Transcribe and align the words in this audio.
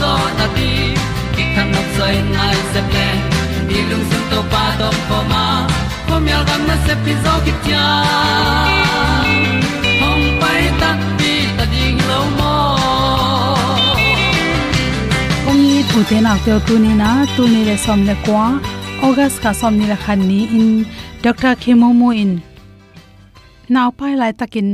zo 0.00 0.12
na 0.38 0.46
ti 0.56 0.70
ki 1.34 1.44
kan 1.54 1.66
nok 1.74 1.88
sai 1.96 2.16
nai 2.36 2.56
se 2.72 2.80
ple 2.90 3.08
ni 3.68 3.78
lung 3.90 4.04
sun 4.10 4.22
to 4.30 4.40
pa 4.52 4.64
to 4.80 4.88
pa 5.08 5.18
ma. 5.32 5.44
Ko 6.06 6.14
mi 6.24 6.30
al 6.38 6.44
gam 6.48 6.62
na 6.68 6.76
se 6.86 6.94
pi 7.04 7.12
zo 7.24 7.34
ki 7.44 7.52
tia 7.64 7.86
hom 10.00 10.20
pai 10.40 10.62
ta 10.80 10.90
ti 11.18 11.32
ta 11.56 11.64
ding 11.74 11.98
lo 12.10 12.20
mo 12.38 12.54
ong 15.50 15.60
ni 15.68 15.78
thu 15.90 15.98
te 16.10 16.18
na 16.26 16.32
te 16.44 16.52
tu 16.66 16.74
ni 16.84 16.92
na? 17.02 17.10
Tu 17.34 17.42
ni 17.52 17.60
le 17.68 17.76
som 17.84 18.00
le 18.08 18.14
kwa 18.24 18.44
august 19.06 19.36
ka 19.44 19.50
som 19.60 19.74
ni 19.78 19.86
la 19.92 19.98
khan 20.04 20.20
ni 20.30 20.40
in. 20.60 20.70
Dr 21.24 21.54
khemo 21.62 21.88
mo 22.00 22.08
in. 22.24 22.32
Naw 23.74 23.88
pai 23.98 24.14
lai 24.20 24.32
takin 24.40 24.68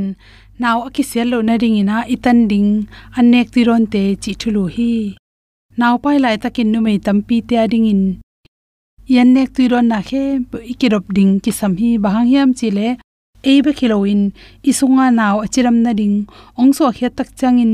naw 0.61 0.79
aki 0.89 1.03
sel 1.11 1.29
lo 1.33 1.39
na 1.49 1.55
ring 1.63 1.81
ina 1.83 1.97
itan 2.15 2.39
ding 2.51 2.71
anek 3.19 3.49
ti 3.55 3.61
ron 3.69 3.85
te 3.93 4.03
chi 4.23 4.33
thulu 4.41 4.65
hi 4.75 4.93
naw 5.81 5.95
pai 6.03 6.19
lai 6.25 6.37
takin 6.43 6.69
nu 6.73 6.79
mei 6.87 6.99
tampi 7.07 7.37
te 7.49 7.55
ading 7.65 7.87
in 7.93 8.03
yan 9.15 9.29
nek 9.35 9.49
tu 9.55 9.63
ron 9.73 9.87
na 9.93 9.99
khe 10.09 10.23
ikirop 10.73 11.05
ding 11.17 11.33
ki 11.43 11.51
sam 11.59 11.73
hi 11.81 11.91
bahang 12.05 12.29
hiam 12.31 12.51
chi 12.59 12.69
le 12.77 12.89
ei 13.49 13.59
be 13.65 13.71
khiloin 13.79 14.23
isunga 14.71 15.07
naw 15.19 15.37
achiram 15.45 15.77
na 15.85 15.93
ding 16.01 16.17
ongso 16.61 16.87
khe 16.97 17.07
tak 17.19 17.29
changin. 17.39 17.73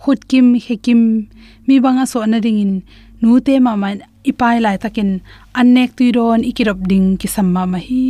Khut 0.00 0.20
kim 0.30 0.46
hekim 0.66 1.00
mi 1.66 1.74
banga 1.84 2.04
so 2.12 2.18
na 2.24 2.38
ring 2.44 2.60
in 2.64 2.74
nu 3.20 3.30
te 3.46 3.54
ma 3.64 3.72
ma 3.82 3.88
ipai 4.30 4.56
lai 4.64 4.76
takin 4.82 5.10
anek 5.60 5.90
tu 5.96 6.04
ron 6.16 6.40
ikirop 6.50 6.80
ding 6.90 7.06
ki 7.20 7.28
samma 7.34 7.62
ma 7.72 7.78
hi 7.86 8.04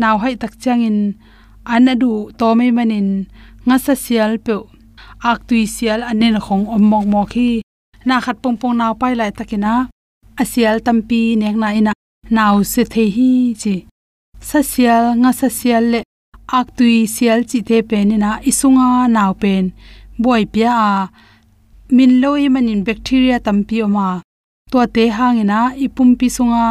naw 0.00 0.16
hai 0.22 0.34
tak 0.42 0.54
changin 0.62 0.98
anadu 1.74 2.12
tome 2.38 2.66
manin 2.76 3.08
nga 3.66 3.76
sa 3.84 3.94
sial 4.04 4.32
pe 4.44 4.54
ak 5.30 5.38
tui 5.48 5.64
sial 5.76 6.00
anen 6.10 6.36
khong 6.44 6.66
ommok 6.76 7.04
mok 7.12 7.30
hi. 7.36 7.50
Na 8.08 8.16
khat 8.24 8.36
pong 8.42 8.58
pong 8.60 8.76
naw 8.80 8.92
pai 9.00 9.14
lai 9.20 9.32
takina. 9.38 9.74
Asial 10.42 10.76
tampi 10.86 11.20
nek 11.40 11.56
na 11.62 11.68
ina 11.78 11.92
naw 12.36 12.54
se 12.72 12.82
the 12.92 13.04
hi 13.16 13.30
chi. 13.60 13.74
Sa 14.48 14.60
sial 14.72 15.04
nga 15.20 15.30
sa 15.40 15.48
sial 15.58 15.84
le 15.92 16.00
ak 16.58 16.66
tui 16.76 16.96
sial 17.14 17.40
chi 17.50 17.58
te 17.68 17.76
pen 17.90 18.10
na 18.22 18.30
isunga 18.50 18.88
naw 19.16 19.32
pen. 19.42 19.64
Boy 20.22 20.42
pia 20.52 20.70
a 20.88 20.90
min 21.96 22.12
loi 22.22 22.48
manin 22.54 22.82
bacteria 22.86 23.36
tampi 23.46 23.76
oma. 23.86 24.08
To 24.70 24.78
te 24.94 25.04
hangina 25.16 25.58
ipum 25.84 26.10
pi 26.18 26.28
sunga 26.36 26.64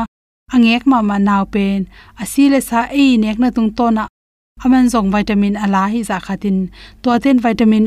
angek 0.53 0.83
ma 0.91 0.99
ma 1.09 1.17
naw 1.27 1.43
pen 1.53 1.79
asile 2.21 2.59
sa 2.69 2.79
ei 3.01 3.11
nek 3.23 3.37
na 3.41 3.49
tung 3.55 3.71
to 3.77 3.85
na 3.97 4.03
aman 4.63 4.85
zong 4.91 5.09
vitamin 5.15 5.55
ala 5.63 5.83
hi 5.91 5.99
za 6.09 6.17
khatin. 6.25 6.57
To 7.01 7.09
ten 7.23 7.37
vitamin 7.45 7.85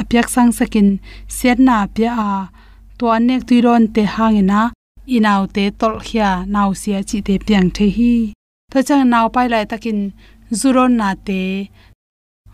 apyak 0.00 0.28
sang 0.34 0.50
sakin. 0.58 0.88
Set 1.28 1.58
na 1.58 1.86
pya 1.94 2.10
a. 2.28 2.32
To 2.98 3.04
anek 3.16 3.42
tuiron 3.48 3.84
te 3.94 4.02
hangena 4.14 4.60
inaw 5.16 5.42
te 5.54 5.64
tol 5.80 5.96
khia. 6.06 6.30
Naw 6.54 6.70
sia 6.80 7.00
chi 7.08 7.18
te 7.26 7.34
piang 7.46 7.68
the 7.76 7.86
hi. 7.96 8.14
To 8.72 8.78
chang 8.86 9.04
naw 9.12 9.26
pai 9.34 9.46
lai 9.52 9.64
takin. 9.70 9.98
Zuron 10.58 10.92
na 11.00 11.08
te. 11.26 11.40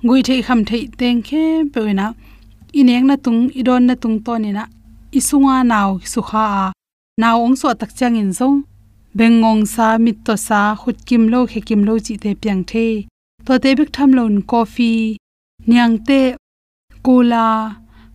Gui 0.06 0.20
thei 0.26 0.40
kham 0.46 0.60
thei 0.68 0.84
teng 0.98 1.20
khe 1.28 1.44
pe 1.72 1.80
ineng 2.76 3.06
na 3.08 3.16
tung, 3.16 3.48
idon 3.56 3.88
na 3.88 3.94
tung 3.96 4.20
to 4.20 4.36
ni 4.36 4.50
na 4.52 4.64
isunga 5.18 5.64
naw 5.64 5.90
sukha 6.12 6.44
a. 6.62 6.64
Naw 7.16 7.36
ong 7.44 7.56
so 7.56 7.72
tak 7.80 7.90
chang 7.98 8.16
in 8.20 8.30
zong. 8.38 8.68
Bengong 9.16 9.64
sa, 9.64 9.96
mit 9.96 10.18
to 10.26 10.36
sa, 10.36 10.76
khut 10.76 10.98
kim 11.08 11.32
lo, 11.32 11.46
khe 11.50 11.60
kim 11.64 11.80
lo 11.88 11.96
chi 11.96 12.14
te 12.22 12.30
piang 12.40 12.62
the 12.68 13.06
to 13.46 13.52
te 13.62 13.70
bik 13.78 13.90
tham 13.96 14.10
lon 14.19 14.34
coffee, 14.50 15.16
niang 15.69 15.96
te, 16.08 16.20
cola, 17.06 17.46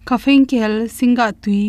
caffeine 0.07 0.45
kel 0.51 0.74
singa 0.98 1.28
tui 1.44 1.63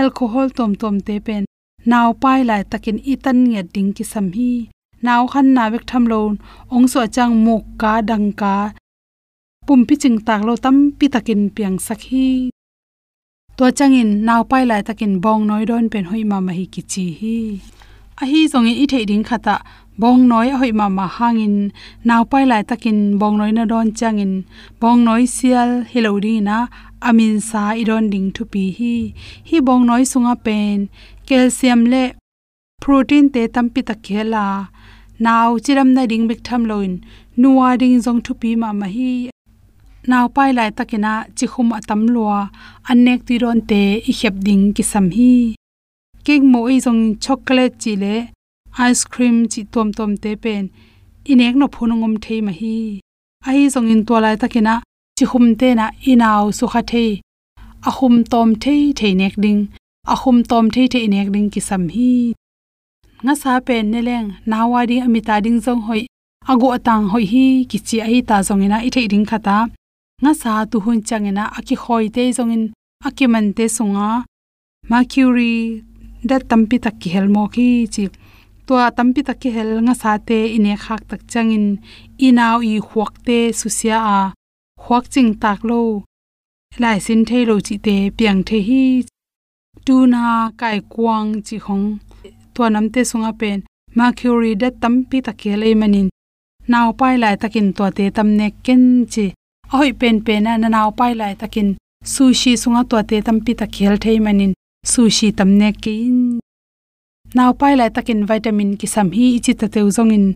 alcohol 0.00 0.48
tom 0.56 0.72
tom 0.80 0.96
te 1.06 1.14
pen 1.26 1.44
naw 1.90 2.08
pai 2.22 2.40
lai 2.48 2.62
takin 2.70 2.98
itan 3.12 3.38
nge 3.50 3.62
ding 3.74 3.90
ki 3.96 4.04
sam 4.12 4.26
hi 4.36 4.52
naw 5.06 5.22
khan 5.32 5.46
na 5.56 5.64
bek 5.72 5.84
tham 5.90 6.04
lo 6.12 6.20
ong 6.74 6.86
so 6.92 7.00
chang 7.16 7.34
muk 7.44 7.64
ka 7.80 7.92
dang 8.08 8.28
ka, 8.40 8.56
pum 9.66 9.80
pi 9.86 9.94
ching 10.02 10.18
tak 10.26 10.40
lo 10.46 10.52
tam 10.64 10.76
pi 10.98 11.06
takin 11.14 11.42
piang 11.54 11.76
sakhi 11.86 12.28
to 13.56 13.64
changin 13.78 14.10
naw 14.26 14.40
pai 14.50 14.64
lai 14.70 14.82
takin 14.88 15.12
bong 15.24 15.42
noi 15.48 15.64
don 15.70 15.84
pen 15.92 16.04
hoi 16.10 16.22
ma 16.30 16.38
ma 16.46 16.52
hi 16.58 16.64
ki 16.74 16.82
chi 16.92 17.04
hi 17.20 17.38
a 18.22 18.24
hi 18.30 18.40
zong 18.52 18.68
i 18.70 18.86
the 18.92 19.00
ding 19.10 19.24
khata. 19.28 19.56
Bong 20.00 20.20
noi 20.30 20.48
hoi 20.60 20.72
ma 20.78 20.86
ma 20.96 21.06
hangin. 21.16 21.56
Naw 22.08 22.22
pai 22.30 22.44
lai 22.50 22.62
takin 22.68 22.98
bong 23.20 23.36
noi 23.40 23.52
na 23.56 23.64
don 23.70 23.88
changin. 23.98 24.32
Bong 24.80 24.98
noi 25.06 25.22
sial 25.34 25.70
hello 25.92 26.12
ding 26.24 26.44
na 26.48 26.58
amin 27.08 27.36
sa 27.48 27.62
i 27.80 27.82
don 27.88 28.04
ding 28.12 28.28
thu 28.34 28.42
pi 28.52 28.64
hi. 28.78 28.94
Hi 29.48 29.58
bong 29.66 29.82
noi 29.88 30.02
sunga 30.10 30.34
pen. 30.44 30.78
Calcium 31.26 31.80
le 31.92 32.04
protein 32.82 33.24
te 33.34 33.42
tampi 33.54 33.80
ta 33.88 33.94
khela 34.04 34.46
naw 35.24 35.48
chiram 35.64 35.88
na 35.96 36.02
ding 36.10 36.24
bik 36.28 36.40
tham 36.46 36.62
loin. 36.70 36.92
Nuwa 37.40 37.68
ding 37.80 37.98
zong 38.04 38.20
thu 38.24 38.32
pi 38.40 38.50
ma 38.62 38.68
ma 38.80 38.86
hi. 38.96 39.12
Naw 40.10 40.26
pai 40.36 40.50
lai 40.58 40.70
takina 40.78 41.12
chi 41.36 41.46
khum 41.52 41.68
atam 41.78 42.02
lua. 42.14 42.38
Anek 42.90 43.20
ti 43.26 43.34
ron 43.42 43.60
te 43.70 43.82
i 44.10 44.12
khep 44.20 44.34
ding 46.24 46.44
mo 46.52 46.60
i 46.74 46.76
jong 46.84 47.02
chocolate 47.24 47.74
chi 47.82 47.92
le 48.02 48.14
ice 48.88 49.04
cream 49.12 49.36
chi 49.52 49.60
tom 49.72 49.88
tom 49.98 50.12
te 50.22 50.30
pen. 50.42 50.64
Inek 51.30 51.54
no 51.60 51.66
phunungom 51.74 52.14
thei 52.24 52.40
ma 52.46 52.52
hi. 52.60 52.76
Ai 53.48 53.60
jong 53.74 53.88
in 53.92 54.02
to 54.06 54.14
lai 54.24 54.36
takina 54.42 54.74
chi 55.16 55.24
khum 55.30 55.46
te 55.60 55.68
na 55.78 55.86
inaw 56.10 56.44
su 56.58 56.64
kha 56.72 56.82
thei. 56.90 57.10
A 57.88 57.90
khum 57.96 58.14
tom 58.32 58.48
thei 58.62 58.82
thei 58.98 59.12
nek 59.20 59.34
ding. 59.44 59.60
A 60.12 60.14
khum 60.20 60.38
tom 60.50 60.64
thei 60.74 60.86
thei 60.92 61.06
nek 61.14 61.28
ding 61.34 61.48
ki 61.52 61.60
sam 61.68 61.84
hi. 61.94 62.12
Nga 63.24 63.34
sa 63.42 63.52
pen 63.66 63.84
ne 63.92 64.00
leng 64.08 64.28
nawa 64.50 64.80
ding 64.88 65.04
amita 65.06 65.34
ding 65.44 65.58
jong 65.64 65.82
hoi. 65.88 66.02
Ago 66.50 66.68
tang 66.86 67.04
hoi 67.12 67.24
hi 67.32 67.46
ki 67.70 67.78
chi 67.86 67.96
ai 68.06 68.18
ta 68.28 68.36
jong 68.46 68.62
ina 68.66 68.78
i 68.86 68.90
thei 68.94 69.06
ding 69.12 69.26
khata 69.30 69.58
nga 70.22 70.32
sa 70.42 70.52
tu 70.70 70.76
hun 70.84 70.98
changena 71.08 71.44
aki 71.58 71.74
khoi 71.82 72.06
te 72.16 72.24
zongin 72.36 72.64
aki 73.06 73.26
man 73.32 73.46
te 73.56 73.64
sunga 73.76 74.08
mercury 74.90 75.56
da 76.28 76.36
tampi 76.50 76.76
tak 76.84 76.94
ki 77.00 77.08
hel 77.14 77.28
mo 77.34 77.42
ki 77.54 77.68
chi 77.94 78.02
to 78.66 78.74
tampi 78.96 79.20
tak 79.28 79.38
ki 79.42 79.50
hel 79.56 79.70
nga 79.84 79.94
sa 80.02 80.12
te 80.28 80.38
ine 80.56 80.72
khak 80.84 81.02
tak 81.10 81.22
changin 81.32 81.66
inaw 82.26 82.58
i 82.72 82.74
huak 82.88 83.14
te 83.26 83.38
susia 83.60 83.98
a 84.16 84.18
huak 84.84 85.04
ching 85.12 85.30
tak 85.42 85.60
lo 85.68 85.80
lai 86.82 86.98
sin 87.06 87.20
the 87.28 87.38
lo 87.48 87.54
chi 87.66 87.76
te 87.86 87.94
piang 88.16 88.40
the 88.48 88.58
hi 88.68 88.84
tu 89.86 90.06
na 90.06 90.50
kai 90.60 90.78
kwang 90.92 91.30
chi 91.46 91.56
hong. 91.66 91.86
To 92.54 92.62
nam 92.68 92.86
te 92.94 93.00
sunga 93.10 93.32
pen. 93.40 93.58
Mercury 93.96 94.52
da 94.62 94.68
tampi 94.82 95.18
tak 95.26 95.36
ki 95.40 95.56
le 95.62 95.68
manin. 95.80 96.08
Naw 96.70 96.88
pai 96.98 97.14
lai 97.22 97.36
takin 97.42 97.68
to 97.76 97.84
te 97.96 98.04
tam 98.16 98.28
ne 98.38 98.46
ken 98.64 98.82
chi. 99.12 99.26
Ahoi 99.72 99.92
pen 100.00 100.16
pen 100.26 100.42
na 100.44 100.68
naw 100.74 100.88
pai 100.98 101.12
lai 101.20 101.34
takin 101.40 101.68
sushi 102.12 102.52
sunga 102.62 102.82
to 102.90 102.96
te 103.08 103.16
tampi 103.26 103.52
tak 103.60 103.70
khel 103.74 103.96
thei 104.04 104.18
manin 104.26 104.52
sushi 104.90 105.28
tamne 105.38 105.68
ke 105.82 105.92
in 106.06 106.18
naw 107.34 107.50
pai 107.60 107.74
lai 107.80 107.90
takin 107.96 108.20
vitamin 108.30 108.70
ki 108.80 108.86
sam 108.94 109.08
hi 109.16 109.26
ichi 109.38 109.52
ta 109.60 109.66
teu 109.74 109.88
zong 109.96 110.12
in 110.16 110.26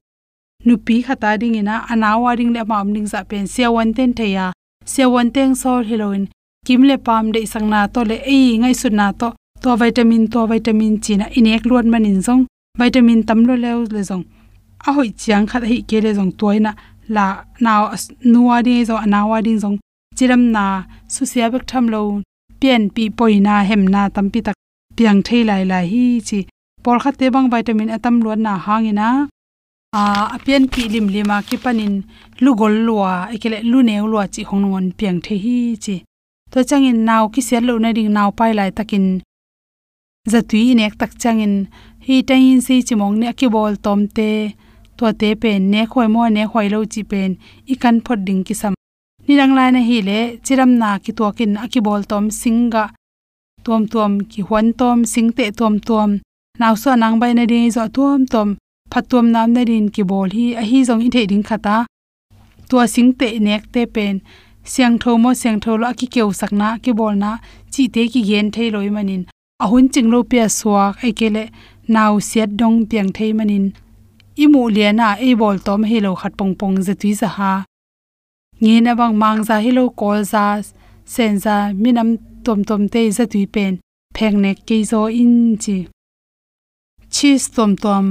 nupi 0.67 0.97
khata 1.07 1.31
ding 1.41 1.57
ina 1.61 1.75
anawa 1.93 2.31
ding 2.39 2.53
le 2.57 2.63
mam 2.71 2.89
ning 2.95 3.07
za 3.13 3.21
pen. 3.29 3.45
Sia 3.53 3.69
wan 3.75 3.91
ten 3.97 4.11
theya. 4.19 4.47
Sia 4.93 5.07
wan 5.15 5.29
teng 5.35 5.55
sol 5.63 5.83
heroin 5.91 6.25
kim 6.67 6.83
le 6.89 6.97
pam 7.07 7.25
de 7.35 7.41
sang 7.53 7.69
na 7.73 7.81
to 7.95 8.01
le 8.11 8.17
ei 8.35 8.59
ngai 8.61 8.75
su 8.81 8.89
na 8.99 9.07
to. 9.21 9.29
To 9.63 9.77
vitamin 9.83 10.25
to 10.33 10.41
vitamin 10.53 10.95
china. 11.05 11.27
Inek 11.39 11.65
luan 11.69 11.87
manin 11.93 12.19
zong. 12.27 12.43
Vitamin 12.81 13.21
tam 13.29 13.41
lo 13.49 13.55
le 13.65 13.71
le 13.95 14.03
zong. 14.11 14.25
A 14.87 14.93
hoi 14.97 15.09
chiang 15.21 15.47
khat 15.51 15.63
hi 15.71 15.77
ke 15.89 15.99
le 16.05 16.11
zong 16.19 16.33
toina 16.41 16.73
la 17.15 17.27
naw 17.65 17.83
nuwa 18.33 18.57
di 18.67 18.85
zo 18.89 18.97
anawa 19.05 19.39
ding 19.47 19.61
zong. 19.65 19.77
Chiram 20.17 20.43
na 20.55 20.65
su 21.15 21.23
sia 21.31 21.47
bek 21.53 21.65
tham 21.71 21.85
lo 21.95 22.01
pian 22.61 22.83
pi 22.95 23.05
poina 23.19 23.55
hem 23.69 23.83
na 23.95 24.03
tam 24.15 24.27
tak 24.47 24.57
piang 24.97 25.21
thei 25.27 25.43
lai 25.49 25.63
lai 25.71 25.87
hi 25.93 26.05
chi 26.29 26.39
por 26.83 26.97
kha 27.03 27.11
te 27.19 27.27
bang 27.35 27.49
vitamin 27.53 27.91
atam 27.97 28.15
luan 28.25 28.41
na 28.47 28.53
hangina 28.67 29.09
a 30.01 30.37
pian 30.45 30.65
pi 30.73 30.83
lim 30.93 31.07
lima 31.15 31.37
ki 31.49 31.57
panin 31.65 31.95
lu 32.45 32.51
gol 32.61 32.75
lua, 32.87 33.13
ekele 33.35 33.59
lu 33.71 33.79
neu 33.89 34.05
lua 34.13 34.25
chi 34.35 34.43
hongon 34.51 34.87
piang 34.99 35.19
thei 35.25 35.39
hi 35.45 35.57
chi. 35.85 35.97
To 36.53 36.59
changin 36.69 36.99
naw 37.09 37.25
ki 37.35 37.41
sel 37.49 37.63
lo 37.69 37.75
na 37.83 37.91
ding 37.97 38.11
naw 38.17 38.29
pai 38.39 38.53
lai 38.59 38.71
takin 38.79 39.07
zatui 40.33 40.63
nek 40.79 40.95
tak 41.01 41.13
changin 41.23 41.55
hi 42.07 42.17
tain 42.29 42.61
si 42.67 42.75
chimong 42.87 43.17
ne 43.21 43.29
ki 43.39 43.47
bol 43.55 43.75
tom 43.85 44.01
te 44.17 44.31
to 44.97 45.07
te 45.21 45.29
pen 45.43 45.61
ne 45.73 45.81
khoi 45.93 46.09
mo 46.15 46.23
ne 46.37 46.43
khoi 46.51 46.69
lo 46.75 46.79
chi 46.93 47.03
pen 47.11 47.31
ikan 47.73 47.79
kan 47.83 47.97
phot 48.05 48.21
ding 48.27 48.43
ki 48.47 48.55
sam 48.61 48.76
ni 49.27 49.33
rang 49.41 49.55
lai 49.59 49.71
na 49.75 49.81
hi 49.89 49.99
le 50.09 50.21
chiram 50.45 50.73
na 50.81 50.91
ki 51.05 51.13
to 51.19 51.27
kin 51.39 51.53
aki 51.65 51.81
bol 51.87 52.03
tom 52.11 52.25
singa 52.41 52.85
tom 53.67 53.83
tom 53.93 54.13
ki 54.31 54.41
hwan 54.47 54.67
tom 54.81 54.99
sing 55.13 55.29
te 55.37 55.45
tom 55.59 55.75
tom 55.89 56.11
naw 56.61 56.75
so 56.83 56.91
nang 57.03 57.17
bai 57.21 57.33
na 57.39 57.45
ri 57.53 57.61
zo 57.77 57.85
tom 57.97 58.21
tom 58.35 58.49
phatom 58.97 59.31
nam 59.35 59.53
na 59.53 59.63
rin 59.69 59.89
ki 59.95 60.03
bol 60.11 60.31
hi, 60.37 60.47
a 60.61 60.63
hi 60.71 60.79
zong 60.89 61.03
i 61.07 61.09
the 61.15 61.27
ding 61.31 61.43
khata. 61.49 61.77
To 62.69 62.87
sing 62.95 63.13
te 63.19 63.39
nek 63.47 63.63
te 63.73 63.83
pen. 63.95 64.21
Siang 64.65 64.99
tho 65.03 65.17
mo, 65.23 65.31
siang 65.41 65.61
tho 65.61 65.77
lo 65.83 65.93
ki 65.99 66.07
keu 66.15 66.31
sakna 66.41 66.69
ki 66.83 66.93
bol 67.01 67.15
na, 67.23 67.31
chi 67.73 67.83
te 67.95 68.03
ki 68.13 68.23
gen 68.29 68.51
thei 68.55 68.71
loi 68.75 68.89
manin. 68.97 69.23
Ahun 69.63 69.87
ching 69.93 70.11
lo 70.13 70.23
pia 70.31 70.47
suak, 70.59 71.05
ai 71.05 71.13
kele 71.19 71.45
naw 71.95 72.13
siat 72.29 72.51
dong 72.61 72.79
piang 72.91 73.11
thei 73.17 73.33
manin. 73.39 73.67
Imu 74.45 74.63
liana 74.75 75.09
e 75.29 75.35
bol 75.41 75.59
tom 75.67 75.83
helo 75.91 76.15
khat 76.21 76.33
pong 76.39 76.55
pong 76.61 76.77
za 76.87 76.95
tui 77.01 77.13
za 77.21 77.29
ha 77.37 77.53
nge 78.63 78.77
na 78.85 78.93
bang 78.99 79.15
mang 79.23 79.41
za 79.49 79.57
helo 79.65 79.85
kol 80.01 80.21
za 80.33 80.45
sen 81.15 81.35
za 81.45 81.57
minam 81.83 82.11
tom 82.45 82.61
tom 82.69 82.83
te 82.93 83.03
za 83.17 83.25
tui 83.33 83.47
pen. 83.55 83.73
Pheng 84.17 84.37
ne 84.45 84.51
ke 84.69 84.77
zo 84.91 85.01
in 85.23 85.35
chi. 85.63 85.77
Chi 87.15 87.31
tom 87.57 87.73
tom. 87.85 88.07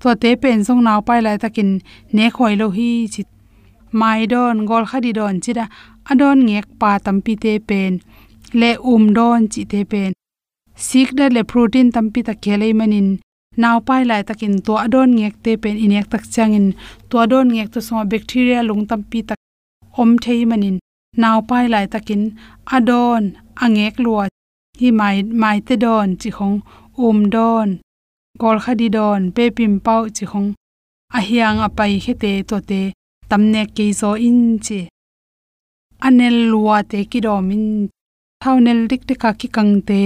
To 0.00 0.08
te 0.22 0.30
pen 0.42 0.64
song 0.66 0.82
naw 0.86 1.00
pai 1.08 1.20
lai 1.26 1.36
takin 1.42 1.70
ne 2.16 2.24
khoi 2.36 2.54
lo 2.60 2.66
hi 2.76 2.90
chi. 3.14 3.22
Mai 4.00 4.20
don, 4.32 4.56
gol 4.68 4.84
khadi 4.90 5.10
don 5.18 5.36
chi 5.44 5.52
da. 5.58 5.64
Adon 6.10 6.38
ngek 6.48 6.66
pa 6.80 6.90
tampi 7.04 7.34
te 7.42 7.52
pen. 7.68 7.92
Le 8.60 8.70
um 8.92 9.04
don 9.16 9.40
chi 9.52 9.62
te 9.72 9.80
pen. 9.92 10.10
Sik 10.86 11.08
da 11.18 11.26
le 11.36 11.42
protein 11.50 11.88
tampi 11.94 12.20
ta 12.26 12.32
khelei 12.42 12.72
manin. 12.78 13.08
Naw 13.62 13.76
pai 13.88 14.02
lai 14.10 14.22
takin 14.28 14.54
to 14.66 14.72
adon 14.84 15.10
ngek 15.18 15.34
te 15.44 15.52
pen 15.62 15.76
inek 15.84 16.06
tak 16.12 16.24
changin 16.34 16.66
to 17.08 17.14
adon 17.24 17.46
ngek 17.54 17.68
to 17.72 17.80
so 17.86 17.94
bacteria 18.12 18.58
lung 18.68 18.84
tam 18.90 19.02
pi 19.10 19.18
tak 19.28 19.38
om 20.00 20.10
thei 20.24 20.40
manin 20.50 20.78
naw 21.22 21.38
pai 21.48 21.64
lai 21.74 21.86
takin. 21.92 22.22
Adon, 22.76 23.24
angek 23.64 23.96
lua 24.04 24.24
hi 24.80 24.88
mai 24.98 25.16
mai 25.42 25.58
te 25.66 25.74
don, 25.84 26.08
chi 26.20 26.30
khong. 26.36 26.56
Um 27.04 27.18
don. 27.34 27.68
Gol 28.40 28.58
khadi 28.64 28.88
don, 28.96 29.22
pe 29.34 29.44
pim 29.56 29.74
pau, 29.86 30.02
chi 30.16 30.24
khong. 30.30 30.48
A 31.18 31.20
hiang 31.26 31.58
a 31.66 31.68
pai 31.78 31.92
khete 32.04 32.32
to 32.48 32.56
te. 32.70 32.82
Tamne 33.30 33.62
ke 33.76 33.86
zo 34.00 34.10
in, 34.28 34.40
chi. 34.64 34.80
Anel 36.06 36.36
lua 36.52 36.76
te 36.90 36.98
ki 37.10 37.20
dom 37.26 37.50
in. 37.56 37.66
Thaunel 38.42 38.80
dik 38.90 39.02
dik 39.08 39.18
ka 39.22 39.30
ki 39.40 39.48
kang 39.56 39.74
te. 39.88 40.02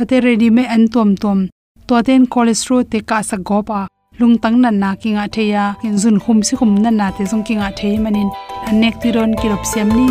Ate 0.00 0.16
ready 0.24 0.48
me 0.56 0.62
an 0.74 0.84
tom 0.94 1.10
tom 1.22 1.40
to 1.86 2.02
ten 2.06 2.22
cholesterol 2.32 2.82
te 2.90 2.98
ka 3.10 3.18
sa 3.28 3.36
gopa 3.48 3.80
lung 4.18 4.38
tang 4.38 4.60
nan 4.62 4.78
na 4.82 4.90
ki 4.94 5.10
nga 5.16 5.24
theya 5.34 5.64
in 5.86 5.94
zun 6.02 6.16
khum 6.24 6.38
si 6.46 6.54
khum 6.58 6.72
nan 6.84 6.96
na 7.00 7.06
te 7.16 7.24
zung 7.30 7.42
ki 7.46 7.54
nga 7.60 7.68
thei 7.78 7.94
manin 8.04 8.28
anek 8.68 8.94
ti 9.02 9.08
ron 9.16 9.32
ki 9.40 9.46
rop 9.52 9.64
siam 9.70 9.88
ni. 9.98 10.06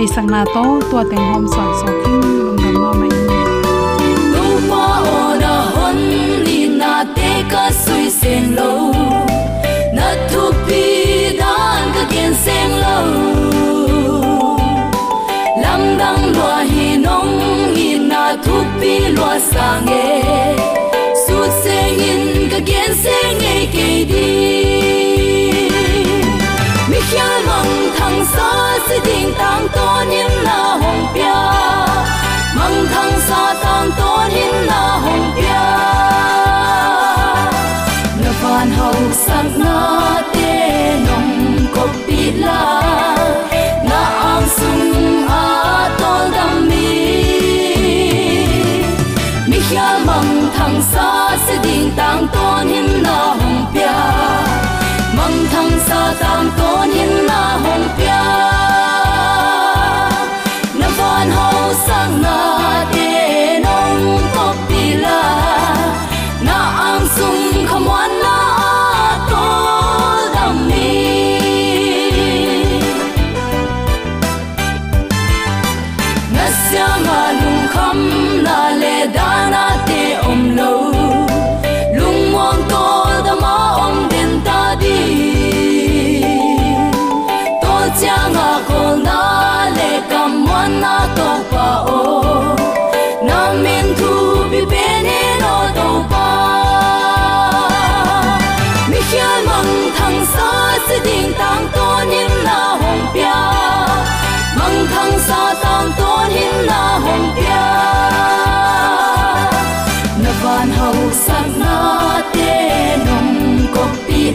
Ei 0.00 0.06
sang 0.14 0.28
na 0.34 0.40
to 0.54 0.62
to 0.90 0.98
teng 1.10 1.26
hom 1.32 1.44
sang 1.54 1.72
so 1.80 1.86
ki 2.02 2.14
lung 2.38 2.56
dam 2.62 2.74
ma 2.82 2.90
mai 3.00 3.10
no 4.32 4.46
pa 4.68 4.86
ona 5.18 5.54
hon 5.74 5.98
li 6.46 6.60
na 6.80 6.92
te 7.16 7.30
ka 7.52 7.64
sui 7.82 8.06
sen 8.20 8.44
lo. 8.58 8.72
Na 9.96 10.08
tu 10.30 10.42
pi 10.66 10.82
dan 11.40 11.82
ka 11.94 12.04
ken 12.14 12.32
sen 12.44 12.70
lo. 12.82 12.98
Lam 15.62 15.82
dang 16.00 16.24
lo 16.38 16.50
hi 16.72 16.88
nong 17.06 17.32
ni 17.76 17.88
na 18.10 18.24
tu 18.48 18.56
pi 18.80 18.92
lo 19.18 19.30
sang 19.52 19.94
e 20.02 20.85
se 23.72 24.04
nge 24.10 24.30
mi 26.90 26.98
khia 27.08 27.28
mong 27.46 27.74
thang 27.98 28.20
sa 28.34 28.50
se 28.88 28.96
tang 29.38 30.35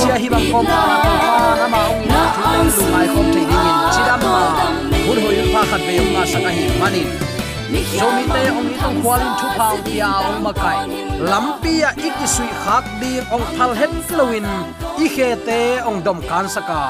sia 0.00 0.16
hi 0.22 0.28
bang 0.32 0.46
kom 0.52 0.66
pa 0.66 0.82
to 1.04 1.12
pa 1.22 1.34
na 1.60 1.66
ma 1.74 1.80
ong 1.92 2.04
ina 2.06 2.22
thu 2.34 2.42
le 2.52 2.60
lu 2.76 2.84
mai 2.94 3.06
khom 3.12 3.26
thei 3.34 3.44
ding 3.50 3.66
in 3.70 3.80
chidam 3.94 4.20
ma 4.26 4.38
hun 5.06 5.18
hoi 5.24 5.36
pha 5.52 5.62
khat 5.70 5.82
ve 5.88 5.94
ông 6.02 6.14
sa 6.32 6.38
ka 6.44 6.50
hi 6.56 6.64
manin 6.80 7.08
so 7.98 8.06
mi 8.16 8.24
te 8.34 8.42
ong 8.58 8.70
i 8.72 8.76
tong 8.82 8.96
khwalin 9.02 9.32
thu 9.40 9.48
phang 9.58 9.78
pia 9.86 10.10
ong 10.28 10.38
ma 10.46 10.52
kai 10.62 10.78
lampia 11.30 11.90
suy 12.34 12.48
khak 12.62 12.84
ding 13.00 13.26
ong 13.34 13.44
thal 13.56 13.72
het 13.80 13.92
flowin 14.08 14.46
i 15.04 15.06
khe 15.14 15.28
te 15.46 15.60
ong 15.88 15.98
dom 16.06 16.18
kan 16.30 16.46
saka 16.54 16.82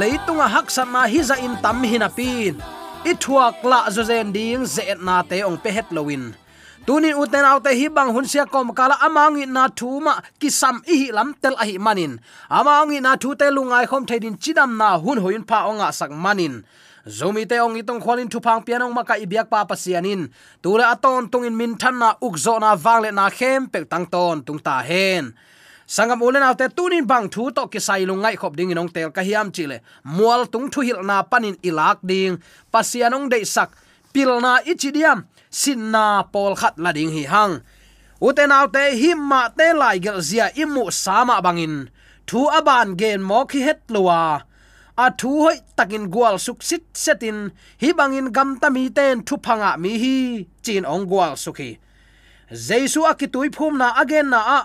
leitunga 0.00 0.46
hak 0.54 0.66
mà 0.94 1.02
hi 1.12 1.20
za 1.28 1.36
in 1.46 1.54
tam 1.64 1.82
hina 1.90 2.08
pin 2.16 2.54
i 3.10 3.12
thuak 3.22 3.56
la 3.70 3.80
zo 3.94 4.02
zen 4.10 4.32
ding 4.36 4.64
ze 4.74 4.82
na 5.06 5.16
te 5.30 5.38
ong 5.48 5.58
pe 5.62 5.70
het 5.76 5.88
lowin 5.96 6.24
tunin 6.86 7.16
uten 7.16 7.44
autte 7.48 7.72
hi 7.72 7.88
bang 7.88 8.12
hun 8.12 8.26
sia 8.28 8.44
kom 8.44 8.68
kala 8.76 8.96
amangi 9.00 9.46
na 9.48 9.68
thuma 9.68 10.20
kisam 10.40 10.82
i 10.84 10.94
hi 11.00 11.08
lam 11.16 11.32
tel 11.42 11.56
a 11.56 11.64
hi 11.64 11.78
manin. 11.78 12.20
Amangi 12.50 13.00
na 13.00 13.16
thu 13.16 13.34
te 13.34 13.48
lungai 13.56 13.86
khom 13.88 14.04
thedin 14.08 14.36
chidam 14.36 14.76
na 14.76 14.98
hun 14.98 15.18
hoin 15.24 15.44
pha 15.48 15.58
onga 15.70 15.88
sak 15.92 16.10
manin. 16.10 16.62
Zomi 17.08 17.48
te 17.48 17.56
ong 17.60 17.76
itong 17.80 18.00
khwalin 18.04 18.28
thu 18.32 18.38
phang 18.44 18.60
pianong 18.66 18.92
maka 18.92 19.16
ibyak 19.16 19.48
pa 19.52 19.64
pasianin 19.64 20.28
tula 20.62 20.92
aton 20.92 21.28
tungin 21.32 21.56
min 21.56 21.72
than 21.80 21.98
na 21.98 22.08
ukzo 22.20 22.60
na 22.60 22.76
wangle 22.84 23.10
na 23.12 23.30
khem 23.30 23.68
pek 23.72 23.88
tang 23.88 24.06
ton 24.06 24.44
tung 24.44 24.60
ta 24.60 24.84
hen. 24.84 25.32
Sangam 25.88 26.20
ulen 26.20 26.44
autte 26.44 26.68
tunin 26.76 27.06
bang 27.06 27.28
thu 27.32 27.50
to 27.56 27.64
ki 27.72 27.80
sai 27.80 28.04
lungai 28.04 28.36
khop 28.36 28.56
ding 28.56 28.72
inong 28.72 28.92
tel 28.92 29.10
ka 29.16 29.22
hiam 29.24 29.48
chile 29.56 29.80
mual 30.04 30.44
tung 30.52 30.68
thu 30.72 30.80
hil 30.80 31.00
na 31.00 31.22
panin 31.22 31.56
ilak 31.68 31.98
ding. 32.04 32.36
Pasianong 32.72 33.28
de 33.32 33.40
sak. 33.44 33.70
Pilna 34.14 34.62
ichidiam 34.62 35.26
sinna 35.60 36.06
pol 36.32 36.52
khat 36.60 36.74
la 36.82 36.90
ding 36.96 37.12
hi 37.14 37.22
hang. 37.32 37.54
Uten 38.26 38.50
him 38.50 38.98
himma 39.02 39.40
te 39.56 39.66
lai 39.80 39.98
gel 40.04 40.20
zia 40.28 40.46
imu 40.62 40.90
sama 40.90 41.36
bangin. 41.44 41.76
Thu 42.26 42.40
aban 42.58 42.96
gen 43.00 43.20
mo 43.22 43.44
khi 43.50 43.60
het 43.66 43.80
luwa 43.88 44.42
a 44.96 45.06
thu 45.18 45.30
hoi 45.44 45.58
takin 45.76 46.10
gwal 46.14 46.36
suk 46.38 46.62
sit 46.62 46.84
setin. 46.94 47.38
Hi 47.82 47.92
bangin 47.98 48.32
gam 48.32 48.58
ta 48.60 48.68
mi 48.70 48.88
ten 48.96 49.22
thu 49.26 49.36
phanga 49.44 49.70
mi 49.82 49.92
hi. 50.02 50.16
Chin 50.64 50.84
ong 50.84 51.06
gwal 51.10 51.34
sukhi 51.44 51.70
jesu 52.66 53.00
akitui 53.10 53.48
phum 53.56 53.78
na 53.78 53.88
again 54.02 54.30
na 54.30 54.40
a. 54.58 54.60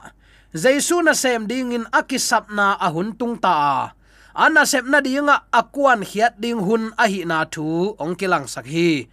Jesu 0.54 1.02
na 1.06 1.14
sem 1.14 1.46
ding 1.46 1.72
in 1.78 1.86
akisap 2.00 2.50
na 2.58 2.74
ahun 2.86 3.14
tung 3.20 3.38
ta 3.38 3.94
ana 4.34 4.64
sep 4.66 4.86
na 4.88 5.00
dinga 5.02 5.36
akuan 5.52 6.02
hiat 6.10 6.34
ding 6.42 6.62
hun 6.66 6.84
a 6.98 7.06
hi 7.12 7.22
na 7.30 7.46
thu 7.54 7.94
ong 8.02 8.16
kilang 8.20 8.48
sakhi 8.54 9.10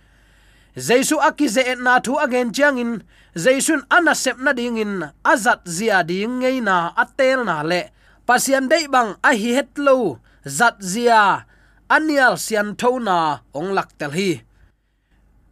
Jesus 0.76 1.16
akize 1.24 1.64
et 1.64 1.80
na 1.80 2.04
thu 2.04 2.20
again 2.20 2.52
chiang 2.52 2.76
in 2.76 3.00
jaisun 3.32 3.80
ana 3.88 4.12
sep 4.12 4.36
na 4.36 4.52
ding 4.52 4.76
in 4.76 5.08
azat 5.24 5.64
zia 5.64 6.04
ding 6.04 6.44
ngei 6.44 6.60
na 6.60 6.92
atel 6.92 7.48
na 7.48 7.64
le. 7.64 7.88
Pasian 8.28 8.68
dei 8.68 8.84
bang 8.84 9.16
a 9.24 9.32
hi 9.32 9.56
het 9.56 9.72
lo, 9.80 10.20
zat 10.44 10.76
zia, 10.84 11.48
anial 11.88 12.36
sian 12.36 12.76
thona 12.76 13.40
ong 13.56 13.72
lak 13.72 13.96
tel 13.96 14.12
hi. 14.12 14.44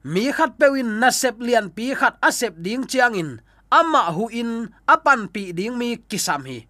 Mi 0.05 0.29
khat 0.29 0.61
pewin 0.61 1.01
na 1.01 1.09
sep 1.09 1.41
lian 1.41 1.73
pi 1.73 1.97
khat 1.97 2.21
a 2.21 2.29
ding 2.61 2.85
chiang 2.85 3.17
in 3.17 3.41
ama 3.73 4.13
hu 4.13 4.29
in, 4.29 4.77
apan 4.85 5.33
pi 5.33 5.57
ding 5.57 5.81
mi 5.81 5.97
kisam 6.05 6.45
hi. 6.45 6.69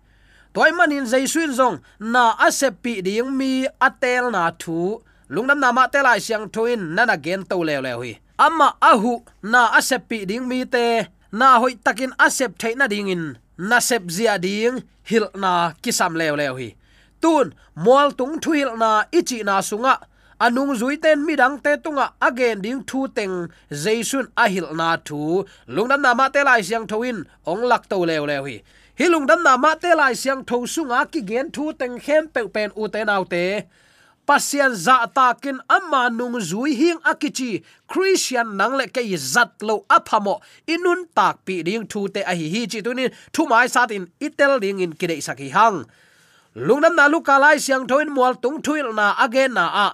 Toy 0.55 0.71
manin 0.71 1.11
jaisuin 1.11 1.51
zong, 1.51 1.83
na 1.99 2.39
asep 2.39 2.79
pi 2.87 3.03
ding 3.03 3.35
mi 3.35 3.67
atel 3.83 4.31
na 4.31 4.55
thu. 4.55 5.03
Lungnam 5.27 5.59
na 5.59 5.75
ma 5.75 5.91
te 5.91 5.99
lai 6.07 6.23
siang 6.23 6.47
thoin 6.55 6.95
nana 6.95 7.19
gen 7.19 7.43
to 7.43 7.59
lew 7.59 7.83
lew 7.83 7.99
hi 8.07 8.15
ama 8.39 8.75
ahu 8.81 9.23
na 9.43 9.71
asep 9.79 10.09
pi 10.09 10.25
ding 10.25 10.49
mi 10.49 10.65
te, 10.65 11.07
na 11.33 11.59
hoi 11.59 11.75
takin 11.85 12.13
asep 12.19 12.59
theina 12.59 12.89
ding 12.89 13.09
in, 13.09 13.39
na 13.59 13.79
sep 13.79 14.11
zia 14.11 14.39
ding, 14.39 14.83
hil 15.05 15.29
na 15.35 15.73
kisam 15.83 16.17
lew 16.17 16.35
lew 16.37 16.55
hi. 16.57 16.75
Tun 17.21 17.55
mol 17.77 18.11
tung 18.13 18.41
thu 18.41 18.53
hil 18.53 18.77
na 18.77 19.05
ichi 19.13 19.43
na 19.43 19.61
sunga, 19.61 19.95
anung 20.41 20.75
zui 20.75 21.01
ten 21.01 21.27
midang 21.27 21.63
te 21.63 21.77
tunga 21.77 22.13
again 22.21 22.61
ding 22.61 22.83
thu 22.83 23.09
teng 23.09 23.49
jaisun 23.71 24.27
ahil 24.37 24.75
na 24.75 24.97
thu. 24.97 25.45
Lungdam 25.69 26.01
na 26.03 26.15
ma 26.15 26.29
te 26.29 26.43
lai 26.45 26.63
siang 26.63 26.87
thoin 26.87 27.25
ong 27.47 27.63
lak 27.71 27.89
to 27.89 27.97
lew 27.97 28.27
lew 28.27 28.45
hi. 28.45 28.63
Hilungdam 28.99 29.43
na 29.43 29.57
ma 29.57 29.75
te 29.75 29.95
lai 29.95 30.15
siang 30.15 30.45
tho 30.45 30.67
sunga 30.67 31.07
ki 31.13 31.21
gen 31.23 31.51
thu 31.51 31.73
teng 31.73 31.99
khem 32.05 32.29
pe 32.35 32.41
pen 32.55 32.71
u 32.77 32.89
te 32.89 33.05
nau 33.05 33.25
te 33.25 33.45
pasian 34.27 34.75
za 34.75 35.07
takin 35.07 35.61
amma 35.69 36.11
nung 36.11 36.41
zui 36.41 36.75
hing 36.75 36.99
akichi, 37.05 37.63
christian 37.89 38.57
nang 38.57 38.77
le 38.77 38.87
ke 38.87 39.03
zat 39.17 39.63
lo 39.63 39.85
aphamo. 39.89 40.41
Inun 40.67 41.07
tak 41.15 41.45
pi 41.45 41.63
ding 41.63 41.87
thu 41.87 42.09
te 42.09 42.21
a 42.21 42.35
hi 42.35 42.49
hi 42.49 42.67
chi 42.67 42.81
tunin, 42.81 43.11
thu 43.33 43.47
mai 43.47 43.67
satin 43.69 44.09
itel 44.21 44.61
ding 44.61 44.81
in 44.81 44.93
kidei 44.93 45.23
saki 45.23 45.49
hang. 45.49 45.85
Lungnam 46.57 46.95
na 46.97 47.07
luka 47.07 47.39
lai 47.39 47.57
siang 47.59 47.87
thoin 47.87 48.09
mual 48.09 48.35
tung 48.41 48.63
thuil 48.63 48.95
na 48.95 49.15
again 49.19 49.55
na 49.55 49.67
a. 49.87 49.89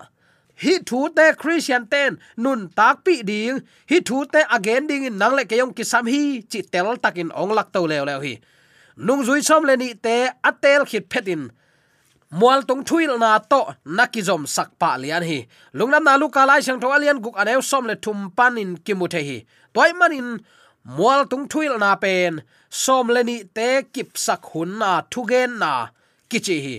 Hi 0.63 0.79
thu 0.87 1.09
te 1.17 1.33
christian 1.33 1.87
ten, 1.87 2.19
nun 2.37 2.69
tak 2.77 3.05
pi 3.05 3.23
ding. 3.23 3.61
Hi 3.91 4.01
thu 4.01 4.25
te 4.33 4.41
again 4.51 4.87
ding 4.87 5.05
in 5.05 5.19
nang 5.19 5.35
le 5.35 5.45
ke 5.45 5.57
yong 5.57 5.75
kisam 5.75 6.07
hi, 6.09 6.43
chi 6.51 6.61
tel 6.63 6.97
takin 6.97 7.31
ong 7.33 7.53
lak 7.57 7.73
to 7.73 7.87
le 7.87 8.05
le 8.05 8.21
hi. 8.21 8.35
Nung 8.97 9.25
zui 9.25 9.43
som 9.43 9.65
le 9.65 9.77
ni 9.77 9.95
te 9.95 10.29
atel 10.45 10.85
khit 10.85 11.09
phetin 11.09 11.51
mual 12.31 12.63
tung 12.69 12.83
thuil 12.89 13.19
na 13.19 13.39
to 13.39 13.61
nakizom 13.85 14.47
sakpa 14.47 14.99
lian 15.03 15.25
hi. 15.31 15.39
Lungnam 15.75 16.05
na 16.05 16.17
lu 16.17 16.31
kalai 16.31 16.63
sang 16.63 16.81
to 16.81 16.89
alian 16.89 17.19
guk 17.25 17.37
anew 17.41 17.61
som 17.63 17.87
le 17.87 17.97
thum 17.97 18.31
panin 18.37 18.79
kimuthe 18.85 19.21
hi. 19.29 19.39
Toy 19.75 19.91
manin 19.99 20.39
mual 20.85 21.27
tung 21.31 21.47
thuil 21.51 21.75
na 21.79 21.97
pen, 21.97 22.43
som 22.69 23.09
le 23.09 23.23
ni 23.25 23.37
te 23.45 23.83
kip 23.93 24.17
sak 24.17 24.43
hun 24.53 24.79
na 24.79 25.03
thugen 25.13 25.59
na 25.59 25.73
kichi 26.31 26.59
hi. 26.65 26.77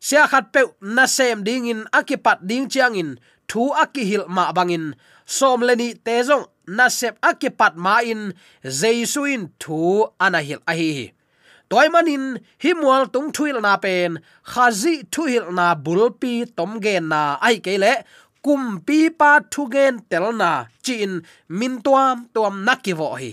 Sia 0.00 0.26
khat 0.26 0.52
pe 0.52 0.60
na 0.80 1.06
sem 1.06 1.44
ding 1.46 1.66
in 1.72 1.80
akipat 1.98 2.38
ding 2.48 2.68
chiang 2.68 2.94
in, 2.94 3.10
thu 3.48 3.72
akihil 3.82 4.24
ma 4.28 4.52
bangin 4.52 4.94
som 5.24 5.60
le 5.66 5.74
ni 5.80 5.88
te 5.94 6.14
zong, 6.28 6.46
na 6.66 6.88
sep 6.88 7.14
akipat 7.22 7.74
ma 7.76 8.00
in 8.02 8.34
jesuin 8.62 9.42
thu 9.62 9.78
anahil 10.20 10.60
ahi 10.66 10.90
hi 10.98 11.06
toy 11.70 11.86
manin 11.94 12.24
himwal 12.62 13.04
tung 13.12 13.28
thuil 13.36 13.58
na 13.66 13.72
pen 13.84 14.12
khazi 14.52 14.94
thuil 15.14 15.44
na 15.58 15.66
bulpi 15.84 16.34
tomge 16.56 16.96
na, 17.10 17.20
ai 17.46 17.56
kele 17.66 17.92
kum 18.44 18.62
pi 18.86 18.98
pa 19.20 19.30
thugen 19.52 19.94
telna 20.10 20.52
chin 20.84 21.12
min 21.58 21.74
tuam 21.84 22.16
tuam 22.34 22.54
nakivo 22.66 23.10
hi 23.20 23.30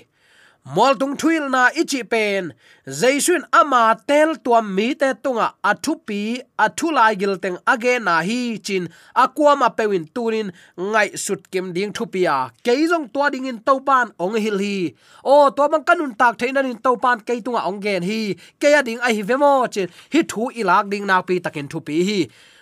mol 0.66 0.94
tung 0.96 1.18
thuil 1.18 1.50
na 1.50 1.70
ichi 1.74 2.04
pen. 2.04 2.54
Jaisun 2.86 3.42
ama 3.52 3.98
tel 4.08 4.36
tuam 4.36 4.76
mi 4.76 4.94
te 4.94 5.14
tunga 5.24 5.54
athu 5.64 5.96
pi, 6.06 6.42
athu 6.60 6.92
lai 6.94 7.16
gil 7.16 7.38
teng 7.38 7.58
age 7.68 8.00
na 8.02 8.22
hi 8.22 8.58
chin. 8.58 8.88
Akwa 9.16 9.58
ma 9.58 9.70
pewin 9.70 10.06
tunin 10.14 10.52
ngai 10.78 11.18
sut 11.18 11.50
kim 11.52 11.74
ding 11.74 11.92
thu 11.94 12.06
pia. 12.06 12.52
Keizong 12.64 13.12
to 13.14 13.30
ding 13.32 13.46
in 13.46 13.60
topan 13.60 14.12
ong 14.20 14.36
hil 14.36 14.58
hi. 14.58 14.94
O 15.24 15.50
to 15.50 15.68
bang 15.70 15.84
kanun 15.84 16.18
tak 16.18 16.38
thein 16.38 16.58
in 16.58 16.78
topan 16.78 17.20
ke 17.26 17.42
tunga 17.44 17.62
ong 17.66 17.82
gen 17.82 18.04
hi. 18.04 18.36
Ke 18.60 18.84
ding 18.86 19.00
ai 19.00 19.14
hi 19.14 19.22
vemo 19.22 19.68
chin. 19.74 19.90
Hi 20.14 20.22
thu 20.28 20.52
ilak 20.54 20.90
ding 20.90 21.06
na 21.06 21.22
pi 21.22 21.40
takin 21.40 21.68
thu 21.68 21.80
pi 21.80 22.04
hi 22.04 22.20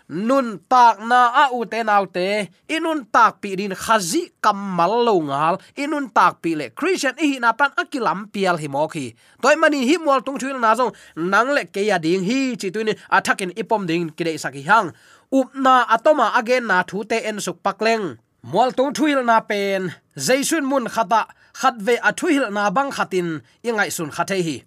nun 0.10 0.58
tak 0.66 1.06
na 1.06 1.30
a 1.30 1.44
u 1.54 1.66
te 1.72 1.84
nau 1.86 2.06
te 2.16 2.50
inun 2.66 3.06
tak 3.14 3.42
pi 3.42 3.56
din 3.60 3.78
khazi 3.84 4.22
kamal 4.42 4.94
lo 5.06 5.16
ngal 5.30 5.56
inun 5.78 6.10
tak 6.10 6.42
pi 6.42 6.58
le 6.60 6.66
christian 6.78 7.14
hi 7.22 7.38
na 7.40 7.54
pan 7.54 7.72
akilam 7.82 8.26
pial 8.34 8.58
hi 8.58 8.68
mo 8.68 8.88
khi 8.94 9.14
toy 9.42 9.56
mani 9.62 9.86
hi 9.90 9.96
mol 10.06 10.22
tung 10.26 10.40
thil 10.42 10.58
na 10.60 10.74
zong, 10.80 10.94
nang 11.16 11.50
le 11.56 11.64
ke 11.74 11.82
ya 11.90 11.98
ding 12.06 12.24
hi 12.30 12.58
chi 12.60 12.70
tu 12.74 12.82
ni 12.84 12.94
athakin 13.18 13.54
ipom 13.62 13.86
ding 13.90 14.10
kidei 14.18 14.38
saki 14.44 14.62
hang. 14.70 14.90
Up 15.32 15.54
na 15.54 15.86
atoma 15.96 16.28
again 16.40 16.66
na 16.66 16.82
thu 16.90 17.04
te 17.10 17.18
en 17.30 17.38
suk 17.46 17.58
pakleng 17.66 18.18
mol 18.42 18.72
tung 18.78 18.94
thuil 18.98 19.22
na 19.30 19.38
pen, 19.50 19.94
jaisun 20.18 20.66
mun 20.66 20.86
khata, 20.94 21.22
khat 21.60 21.76
ve 21.86 21.96
athuil 22.10 22.50
na 22.56 22.70
bang 22.76 22.92
khatin 22.98 23.28
ingai 23.68 23.92
sun 23.92 24.10
khathe 24.16 24.38
hi. 24.48 24.58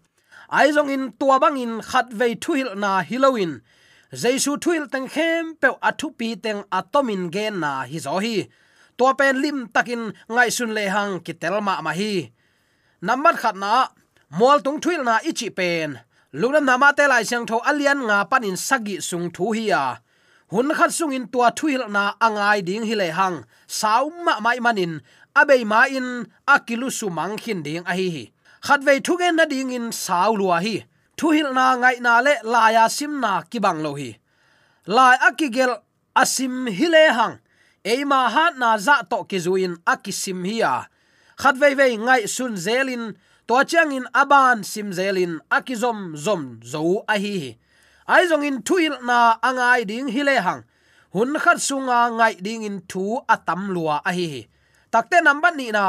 Aizong 0.58 0.90
in 0.94 1.04
tua 1.18 1.36
bang 1.42 1.56
in 1.64 1.72
khat 1.90 2.06
ve 2.18 2.28
thuil 2.34 2.68
na 2.82 3.02
hiloin 3.08 3.52
jaisu 4.12 4.60
thuil 4.62 4.84
teng 4.92 5.08
khem 5.14 5.44
pe 5.60 5.68
athu 5.88 6.08
pi 6.18 6.28
teng 6.44 6.60
atomin 6.78 7.30
gen 7.34 7.54
na 7.60 7.72
hi 7.90 7.98
zo 7.98 8.18
hi. 8.24 8.36
To 8.98 9.14
pen 9.18 9.40
lim 9.42 9.58
takin 9.74 10.02
ngai 10.34 10.50
sun 10.56 10.70
le 10.76 10.84
hang 10.94 11.20
ki 11.24 11.32
telma 11.40 11.74
ma 11.84 11.92
hi. 12.00 12.14
Namat 13.06 13.36
khat 13.42 13.56
na 13.56 13.72
mol 14.38 14.58
tung 14.64 14.80
thuil 14.82 15.02
na 15.08 15.14
ichi 15.30 15.48
pen. 15.58 15.90
Lungnam 16.40 16.64
nama 16.68 16.88
te 16.96 17.04
lai 17.08 17.24
siang 17.28 17.46
tho 17.48 17.56
alian 17.70 18.00
nga 18.08 18.18
panin 18.30 18.56
sagi 18.56 18.96
sung 19.08 19.26
thu 19.34 19.52
hi 19.56 19.64
ya 19.72 19.84
hun 20.52 20.68
khat 20.76 20.92
sung 20.92 21.12
in 21.16 21.26
tua 21.32 21.48
thuil 21.58 21.82
na 21.88 22.12
angai 22.26 22.60
ding 22.68 22.84
hi 22.88 22.94
le 22.94 23.08
hang. 23.18 23.38
Sau 23.66 24.12
ma 24.24 24.34
mai 24.44 24.58
manin 24.64 25.00
abei 25.40 25.64
ma 25.64 25.80
in 25.98 26.08
akilu 26.54 26.88
su 26.98 27.06
mang 27.08 27.36
khin 27.42 27.60
ding 27.66 27.84
a 27.90 27.92
hi 27.98 28.08
hi. 28.14 28.24
Khat 28.66 28.80
ve 28.86 29.00
thu 29.00 29.16
gen 29.20 29.36
na 29.36 29.44
ding 29.52 29.72
in 29.76 29.86
sau 30.04 30.36
lua 30.40 30.58
hi 30.60 30.84
thuhil 31.22 31.54
na 31.54 31.66
ngai 31.78 31.96
na 32.02 32.18
le 32.26 32.34
laya 32.42 32.84
sim 32.90 33.22
na 33.22 33.32
ki 33.50 33.58
bang 33.64 33.78
lo 33.84 33.94
hi. 33.94 34.10
Lai 34.86 35.16
akigel 35.28 35.72
asim 36.22 36.66
hile 36.78 37.04
hang. 37.18 37.38
Eima 37.84 38.20
hat 38.34 38.58
na 38.58 38.70
za 38.86 38.96
to 39.10 39.22
ki 39.30 39.38
zuin 39.44 39.74
akisim 39.86 40.42
hiya 40.42 40.72
khat 41.42 41.56
vei 41.62 41.74
vei 41.74 41.94
ngai 41.96 42.22
sun 42.28 42.54
zelin, 42.64 43.14
to 43.46 43.54
chang 43.70 43.92
in 43.98 44.06
aban 44.14 44.58
sim 44.72 44.88
zelin 44.98 45.32
akizom 45.56 46.00
zom 46.24 46.42
zo 46.72 46.82
a 47.14 47.16
hi 47.24 47.58
ai 48.14 48.22
zong 48.30 48.46
in 48.48 48.58
thuil 48.66 48.94
na 49.08 49.18
angai 49.48 49.86
ding 49.90 50.08
hile 50.14 50.36
hang. 50.46 50.62
Hun 51.14 51.38
khat 51.44 51.58
sunga 51.68 51.98
ngai 52.18 52.34
ding 52.46 52.62
in 52.68 52.78
thu 52.90 53.04
atam 53.34 53.62
lua 53.74 53.96
a 54.04 54.12
hi 54.18 54.48
takte 54.92 55.18
number 55.22 55.52
ni 55.54 55.70
na, 55.70 55.84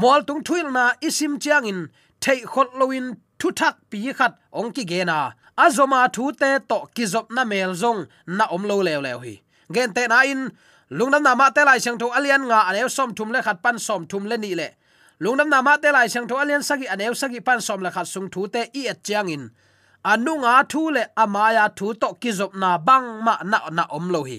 mol 0.00 0.20
tung 0.26 0.42
thuil 0.46 0.68
na 0.76 0.84
isim 1.06 1.38
chiang 1.42 1.66
in 1.70 1.80
thei 2.22 2.40
khot 2.52 2.70
loin 2.80 3.06
thu 3.40 3.48
thak 3.60 3.76
pi 3.90 4.12
khat 4.18 4.32
ong 4.58 4.72
ki 4.76 4.84
gena. 4.90 5.18
Azoma 5.64 6.08
thu 6.14 6.32
te 6.40 6.50
to 6.70 6.78
kizop 6.94 7.26
na 7.36 7.44
mel 7.44 7.72
zong 7.82 8.00
na 8.26 8.44
om 8.54 8.62
lo 8.70 8.76
lew 8.86 9.00
lew 9.06 9.18
hi. 9.24 9.34
Gen 9.74 9.92
te 9.96 10.06
na 10.12 10.18
in 10.32 10.50
lungnam 10.90 11.22
na 11.22 11.34
ma 11.34 11.50
te 11.50 11.62
lai 11.64 11.78
sang 11.84 11.98
tho 12.00 12.06
alian 12.18 12.42
nga 12.48 12.58
anew 12.68 12.88
som 12.88 13.14
thum 13.16 13.30
le 13.34 13.42
khat 13.46 13.58
pan 13.64 13.78
som 13.78 14.06
thum 14.10 14.24
le 14.30 14.36
ni 14.36 14.54
le. 14.60 14.68
Lungnam 15.22 15.48
na 15.52 15.62
ma 15.62 15.76
te 15.82 15.92
lai 15.92 16.08
sang 16.08 16.26
tho 16.28 16.36
alian 16.42 16.62
sagi 16.68 16.86
anew 16.94 17.14
sagi 17.14 17.40
pan 17.40 17.60
som 17.60 17.80
le 17.84 17.90
khat 17.90 18.06
sung 18.06 18.28
thu 18.32 18.48
te 18.54 18.62
i 18.80 18.86
et 18.92 19.02
chiang 19.04 19.28
in. 19.28 19.44
Anu 20.04 20.32
nga 20.42 20.54
thu 20.70 20.90
le 20.96 21.02
amaya 21.22 21.64
thu 21.78 21.94
to 21.94 22.08
kizop 22.22 22.52
na 22.62 22.78
bang 22.78 23.08
ma 23.24 23.34
na 23.44 23.58
na 23.76 23.84
om 23.96 24.08
lo 24.14 24.22
hi. 24.24 24.38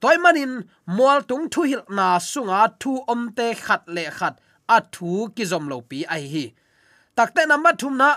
Toy 0.00 0.16
manin 0.24 0.52
mual 0.86 1.20
tung 1.28 1.48
thu 1.52 1.62
hil 1.70 1.82
na 1.88 2.06
sunga 2.18 2.60
thu 2.80 2.92
om 3.12 3.22
te 3.36 3.46
khat 3.64 3.82
le 3.94 4.04
khat 4.18 4.34
a 4.68 4.78
thu 4.94 5.28
kizom 5.36 5.64
lo 5.70 5.80
pi 5.80 5.98
ai 6.14 6.24
hi 6.32 6.44
takte 7.16 7.46
number 7.46 7.72
thum 7.76 7.96
na, 7.96 8.10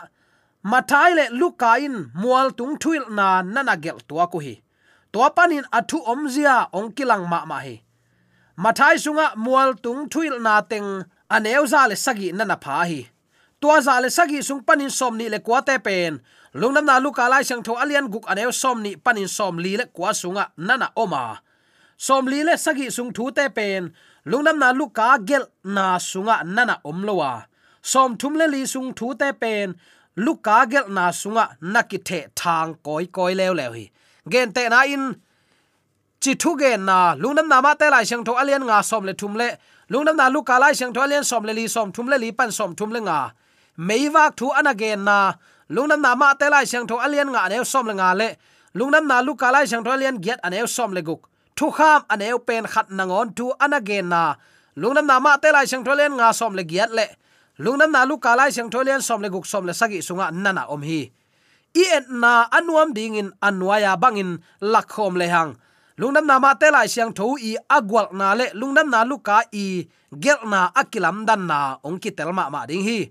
mathai 0.64 1.16
le 1.16 1.26
lukain 1.40 1.96
mual 2.22 2.52
tung 2.58 2.78
thuil 2.82 3.04
na 3.10 3.42
nana 3.42 3.76
gel 3.78 4.00
tua 4.08 4.28
ko 4.28 4.40
hi. 4.40 4.56
To 5.14 5.20
panin 5.36 5.66
athu 5.78 5.98
omzia 6.12 6.56
ongkilang 6.74 7.26
ma 7.30 7.46
ma 7.46 7.60
hi. 7.66 7.76
Mathai 8.64 8.98
sunga 9.04 9.28
mual 9.36 9.70
tung 9.84 10.10
thuil 10.10 10.36
na 10.42 10.62
teng 10.62 11.06
aneu 11.30 11.66
za 11.68 11.88
le 11.90 11.96
sagi 11.96 12.32
nana 12.32 12.58
pha 12.64 12.84
hi. 12.90 13.02
Tua 13.62 13.82
za 13.82 14.00
le 14.02 14.10
sagi 14.10 14.42
sung 14.42 14.62
panin 14.68 14.90
som 14.90 15.18
ni 15.18 15.30
le 15.30 15.40
kwate 15.40 15.76
pen. 15.84 16.20
Lungnam 16.54 16.86
na 16.86 17.00
luka 17.00 17.30
lai 17.30 17.44
sang 17.44 17.64
tho 17.64 17.74
alian 17.84 18.08
guk 18.14 18.26
aneu 18.32 18.52
som 18.52 18.82
ni 18.82 18.96
panin 18.96 19.28
som 19.28 19.60
li 19.64 19.78
le 19.78 19.86
kwa 19.96 20.10
sunga 20.22 20.44
nana 20.58 20.88
oma. 20.96 21.40
Som 21.98 22.28
li 22.28 22.44
le 22.44 22.58
sagi 22.58 22.90
sung 22.90 23.14
thu 23.16 23.32
te 23.32 23.46
pen. 23.58 23.94
Lungnam 24.26 24.58
na 24.60 24.72
luka 24.80 25.18
gel 25.28 25.46
na 25.64 25.98
sunga 25.98 26.44
nana 26.44 26.76
omlowa 26.84 27.46
som 27.92 28.10
thum 28.20 28.34
le 28.40 28.46
li 28.54 28.62
sung 28.74 28.90
thu 28.98 29.08
te 29.22 29.30
pen 29.42 29.68
luka 30.26 30.58
gel 30.72 30.86
na 30.98 31.06
sunga 31.22 31.46
nakithe 31.74 32.20
thang 32.40 32.70
koi 32.86 33.06
koi 33.16 33.34
lew 33.40 33.54
lew 33.60 33.72
hi 33.78 33.86
gen 34.32 34.48
te 34.56 34.64
na 34.74 34.80
in 34.96 35.06
chi 36.22 36.34
thu 36.42 36.52
ge 36.62 36.72
na 36.90 36.98
lungnam 37.22 37.48
na 37.52 37.58
ma 37.66 37.72
te 37.82 37.88
lai 37.94 38.04
sang 38.10 38.24
tho 38.28 38.34
alian 38.42 38.64
nga 38.70 38.78
som 38.90 39.04
le 39.08 39.14
thum 39.20 39.34
le 39.42 39.48
lungnam 39.92 40.16
na 40.22 40.26
luka 40.36 40.56
lai 40.64 40.74
sang 40.80 40.94
tho 40.94 41.02
alian 41.06 41.24
som 41.30 41.44
le 41.48 41.54
li 41.60 41.66
som 41.76 41.88
thum 41.96 42.08
le 42.12 42.18
li 42.24 42.30
pan 42.38 42.52
som 42.58 42.72
thum 42.78 42.90
le 42.96 43.00
nga 43.08 43.20
meiwak 43.88 44.32
thu 44.40 44.48
ana 44.60 44.74
gen 44.82 45.00
na 45.08 45.18
lungnam 45.76 46.02
na 46.06 46.12
ma 46.22 46.34
te 46.40 46.48
lai 46.54 46.66
sang 46.72 46.86
tho 46.90 46.96
alian 47.06 47.30
nga 47.34 47.44
ne 47.52 47.58
som 47.74 47.86
le 47.90 47.94
nga 48.00 48.10
le 48.20 48.30
lungnam 48.78 49.06
na 49.12 49.18
luka 49.28 49.48
lai 49.56 49.66
sang 49.72 49.84
tho 49.86 49.92
alian 49.96 50.18
get 50.26 50.40
ane 50.46 50.60
som 50.76 50.92
le 50.98 51.02
guk 51.08 51.22
thu 51.58 51.68
kham 51.78 52.02
ane 52.14 52.28
pen 52.48 52.66
khat 52.74 52.88
nangon 52.98 53.28
thu 53.38 53.46
ana 53.66 53.80
gen 53.88 54.06
na 54.14 54.22
lungnam 54.82 55.06
na 55.12 55.16
ma 55.26 55.32
te 55.44 55.50
lai 55.56 55.66
sang 55.72 55.84
tho 55.86 55.92
alian 55.96 56.14
nga 56.20 56.28
som 56.40 56.52
le 56.58 56.64
giat 56.72 56.92
le 56.98 57.06
lungnam 57.60 57.92
na 57.92 58.06
lu 58.06 58.18
kalai 58.22 58.54
sang 58.54 58.70
tholian 58.70 59.02
som 59.02 59.22
le 59.22 59.30
guk 59.30 59.46
som 59.46 59.66
le 59.66 59.74
sagi 59.74 60.02
sunga 60.02 60.32
nana 60.32 60.66
om 60.70 60.82
hi. 60.82 61.10
I 61.78 61.84
et 61.98 62.10
na 62.10 62.50
anuam 62.50 62.94
ding 62.94 63.16
in 63.16 63.30
anwaya 63.42 63.98
bangin 63.98 64.42
lakhom 64.62 65.18
le 65.18 65.28
hang. 65.28 65.52
Lungnam 65.98 66.30
na 66.30 66.38
ma 66.38 66.54
te 66.54 66.70
lai 66.70 66.86
siang 66.86 67.10
tho 67.18 67.34
i 67.42 67.58
agwal 67.70 68.14
na 68.14 68.38
le 68.38 68.54
lungnam 68.54 68.90
na 68.94 69.02
luka 69.02 69.42
i 69.50 69.82
gel 70.14 70.46
na 70.46 70.70
akilam 70.82 71.26
dan 71.26 71.50
na 71.50 71.82
ongki 71.82 72.14
telma 72.14 72.50
ma 72.54 72.70
ding 72.70 72.86
hi. 72.86 73.10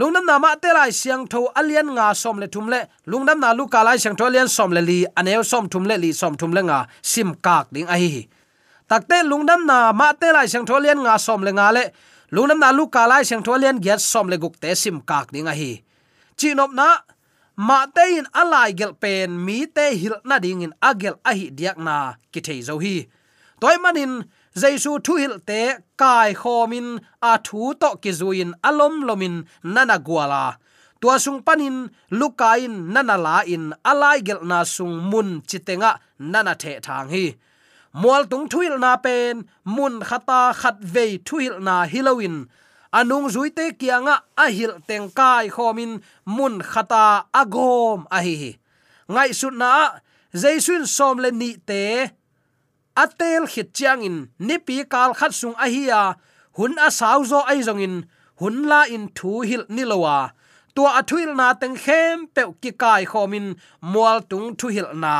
Lungnam 0.00 0.24
na 0.24 0.38
ma 0.40 0.56
te 0.56 0.72
lai 0.72 0.88
siang 0.88 1.28
tho 1.28 1.52
alian 1.52 1.92
nga 1.92 2.16
som 2.16 2.40
le 2.40 2.48
thum 2.48 2.72
le 2.72 2.80
lungnam 3.04 3.38
na 3.44 3.52
luka 3.52 3.84
lai 3.84 4.00
siang 4.00 4.16
tho 4.16 4.24
alian 4.24 4.48
som 4.48 4.72
le 4.72 4.80
li 4.80 5.04
aneu 5.20 5.44
som 5.44 5.68
thum 5.68 5.84
le 5.84 5.96
li 6.00 6.10
som 6.16 6.32
thum 6.40 6.56
le 6.56 6.64
nga 6.64 6.88
sim 7.02 7.36
kak 7.44 7.68
ding 7.76 7.88
a 7.92 7.96
hi 8.00 8.24
takte 8.88 9.20
lungnam 9.28 9.68
na 9.68 9.92
ma 9.92 10.08
te 10.16 10.32
lai 10.32 10.48
siang 10.48 10.64
tho 10.64 10.80
alian 10.80 11.04
nga 11.04 11.20
som 11.20 11.44
le 11.44 11.52
nga 11.52 11.68
le 11.76 11.84
lungnam 12.34 12.58
na 12.60 12.70
lu 12.76 12.84
kalai 12.94 13.24
seng 13.28 13.42
tholian 13.46 13.78
gyat 13.84 14.00
som 14.00 14.26
le 14.28 14.36
guk 14.42 14.56
te 14.62 14.70
sim 14.82 15.00
kak 15.00 15.32
ding 15.34 15.48
a 15.52 15.54
hi. 15.60 15.72
Chinop 16.38 16.72
na, 16.78 16.88
ma 17.56 17.78
te 17.96 18.04
in 18.18 18.26
alai 18.40 18.70
gel 18.78 18.92
pen, 19.02 19.30
mi 19.46 19.66
te 19.66 19.86
hil 20.00 20.16
na 20.28 20.36
ding 20.44 20.62
in 20.66 20.72
agel 20.90 21.16
a 21.30 21.32
hi 21.38 21.46
diak 21.58 21.78
na, 21.86 21.96
ki 22.32 22.40
thei 22.46 22.60
zo 22.68 22.74
hi. 22.84 22.96
Toy 23.60 23.76
manin 23.82 24.12
jaisu 24.60 24.92
thu 25.04 25.14
hil 25.22 25.36
te, 25.48 25.60
kai 26.00 26.30
khomin 26.40 26.88
a 27.30 27.32
thu 27.46 27.74
to 27.80 27.90
ki 28.02 28.10
zuin 28.20 28.50
alom 28.68 28.94
lomin 29.08 29.36
nana 29.74 29.96
gwala 30.06 30.44
tua 31.00 31.18
sung 31.18 31.42
panin 31.46 31.90
lukain 32.10 32.90
nana 32.94 33.16
la 33.16 33.36
in 33.46 33.64
alai 33.90 34.18
gel 34.26 34.42
na 34.50 34.58
sung 34.64 34.98
mun 35.10 35.42
chitenga 35.48 35.90
nana 36.18 36.54
the 36.58 36.80
thang 36.80 37.08
hi 37.08 37.36
mual 37.92 38.26
tung 38.30 38.48
thuil 38.48 38.78
na 38.78 38.96
pen, 38.96 39.44
mun 39.64 40.00
khata 40.00 40.54
khat 40.54 40.76
ve 40.80 41.18
thuil 41.18 41.60
na 41.60 41.84
hilowin 41.86 42.46
anung 42.92 43.28
zuite 43.28 43.76
kianga 43.78 44.16
ahil 44.36 44.72
tengkai 44.88 45.48
khomin, 45.50 46.00
mun 46.26 46.60
khata 46.62 47.24
agom 47.32 48.06
ahi 48.10 48.58
ngai 49.08 49.30
su 49.32 49.50
na, 49.50 50.00
jaisun 50.32 50.86
som 50.86 51.18
le 51.18 51.30
ni 51.30 51.56
te 51.68 52.10
atel 52.96 53.46
khit 53.52 53.72
chiang 53.76 54.02
in 54.02 54.16
nipi 54.38 54.84
kal 54.92 55.14
khat 55.18 55.32
sung 55.32 55.56
ahia 55.64 56.16
hun 56.56 56.74
a 56.86 56.90
sau 56.90 57.24
zo 57.24 57.40
ai 57.50 57.60
zong 57.66 57.80
in, 57.86 57.96
hun 58.40 58.56
la 58.70 58.80
in 58.84 59.08
thu 59.16 59.40
hil 59.48 59.64
nilowa 59.68 60.18
tua 60.78 60.90
athuil 61.00 61.34
na 61.34 61.46
teng 61.60 61.76
khem 61.84 62.26
pe 62.34 62.42
ki 62.62 62.70
kai 62.82 63.04
khomin, 63.12 63.46
mual 63.92 64.18
tung 64.30 64.54
thu 64.58 64.66
hil 64.68 64.88
na, 65.02 65.14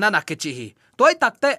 nana 0.00 0.20
ke 0.28 0.34
chi 0.42 0.50
hi. 0.58 0.66
Toy 0.98 1.14
takte 1.22 1.50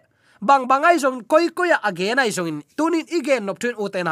bang 0.41 0.67
bangai 0.67 0.97
zong 1.04 1.28
koi 1.28 1.49
koi 1.49 1.71
again 1.84 2.19
ai 2.19 2.32
zong 2.32 2.47
in 2.47 2.60
tunin 2.78 3.06
igen 3.08 3.45
nop 3.45 3.60
thun 3.60 3.75
uten 3.78 4.08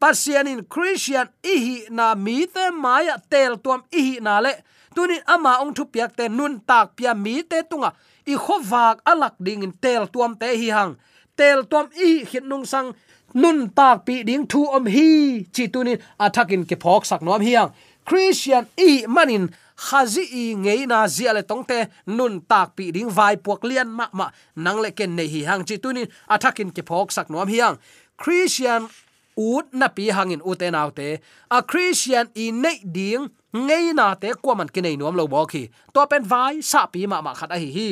persian 0.00 0.46
in 0.46 0.64
christian 0.64 1.26
ihi 1.42 1.90
na 1.90 2.14
mi 2.14 2.46
te 2.46 2.70
maya 2.70 3.18
tel 3.30 3.58
tuam 3.58 3.82
ihi 3.90 4.20
na 4.20 4.40
le. 4.40 4.52
Tunin 4.94 5.22
ama 5.26 5.58
ong 5.62 5.74
thu 5.74 5.84
piak 5.84 6.16
te 6.16 6.28
nun 6.28 6.60
tak 6.66 6.96
pia 6.96 7.14
mi 7.14 7.42
te 7.42 7.62
tunga. 7.70 7.92
I 8.26 8.34
khowak 8.44 8.96
alak 9.10 9.34
ding 9.44 9.62
in 9.62 9.72
tel 9.82 10.06
tuam 10.06 10.38
te 10.40 10.48
hi 10.60 10.68
hang. 10.70 10.96
Tel 11.36 11.62
tuam 11.70 11.86
i 12.06 12.24
hit 12.30 12.44
nung 12.44 12.64
sang 12.64 12.94
nun 13.34 13.68
tak 13.78 14.06
pi 14.06 14.22
ding 14.22 14.46
thu 14.46 14.66
om 14.76 14.86
hi. 14.86 15.44
Chi 15.54 15.64
tunin 15.74 15.98
athakin 16.18 16.62
ke 16.68 16.76
phok 16.82 17.02
sak 17.10 17.22
nom 17.22 17.40
hiang 17.40 17.70
christian 18.08 18.64
i 18.76 19.04
manin 19.06 19.50
khazi 19.78 20.24
i 20.42 20.44
ngei 20.58 20.86
na 20.90 21.06
zia 21.06 21.32
le 21.32 21.42
tongte 21.50 21.78
nun 22.06 22.34
tak 22.50 22.74
pi 22.76 22.90
ding 22.96 23.10
vai 23.18 23.36
puak 23.44 23.62
lian 23.68 23.88
ma 23.98 24.06
ma, 24.18 24.26
nang 24.64 24.78
le 24.82 24.90
ken 24.98 25.14
nei 25.16 25.28
hi 25.34 25.40
hang 25.48 25.62
chi 25.68 25.76
tunin 25.82 26.10
athakin 26.34 26.70
ke 26.76 26.82
phok 26.88 27.08
sak 27.16 27.30
nom 27.30 27.46
hiang. 27.46 27.76
Christian 28.18 28.90
ut 29.38 29.66
na 29.80 29.86
pi 29.96 30.10
hangin 30.16 30.42
uten 30.42 30.74
autte 30.74 31.22
a 31.56 31.58
christian 31.62 32.26
i 32.34 32.50
nei 32.50 32.82
ding 32.82 33.30
ngei 33.54 33.94
na 33.94 34.14
te 34.18 34.34
ke 34.74 34.80
nei 34.82 34.96
nuam 34.98 35.14
lo 35.14 35.24
bo 35.30 35.46
khi 35.46 35.70
to 35.94 36.06
pen 36.10 36.24
vai, 36.24 36.60
sa 36.62 36.86
pi 36.86 37.06
ma 37.06 37.22
ma 37.22 37.32
khat 37.38 37.50
a 37.54 37.58
hi 37.62 37.70
hi. 37.76 37.90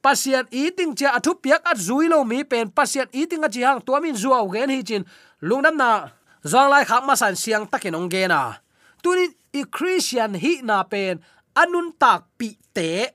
Pasien 0.00 0.46
eating 0.50 0.94
cha 0.96 1.08
athu 1.18 1.34
piak 1.42 1.60
at 1.66 1.76
zui 1.76 2.08
lo 2.08 2.24
mi 2.24 2.44
pen, 2.44 2.70
pasien 2.70 3.06
eating 3.12 3.44
a 3.44 3.48
chi 3.48 3.60
hang 3.66 3.80
to 3.82 3.92
min 4.00 4.14
zuaw 4.14 4.46
gen 4.52 4.70
hi 4.70 4.82
chin. 4.82 5.04
Lungnam 5.42 5.76
na 5.76 5.90
zong 6.46 6.70
lai 6.70 6.84
khak 6.84 7.04
ma 7.04 7.14
san 7.14 7.36
siang 7.36 7.66
takin 7.66 7.98
ong 7.98 8.08
ge 8.08 8.24
na 8.28 8.40
tunin 9.02 9.32
i 9.52 9.62
christian 9.66 10.38
hi 10.38 10.62
na 10.62 10.82
pen 10.86 11.20
anun 11.56 11.92
tak 11.98 12.30
pi 12.38 12.54
te. 12.76 13.10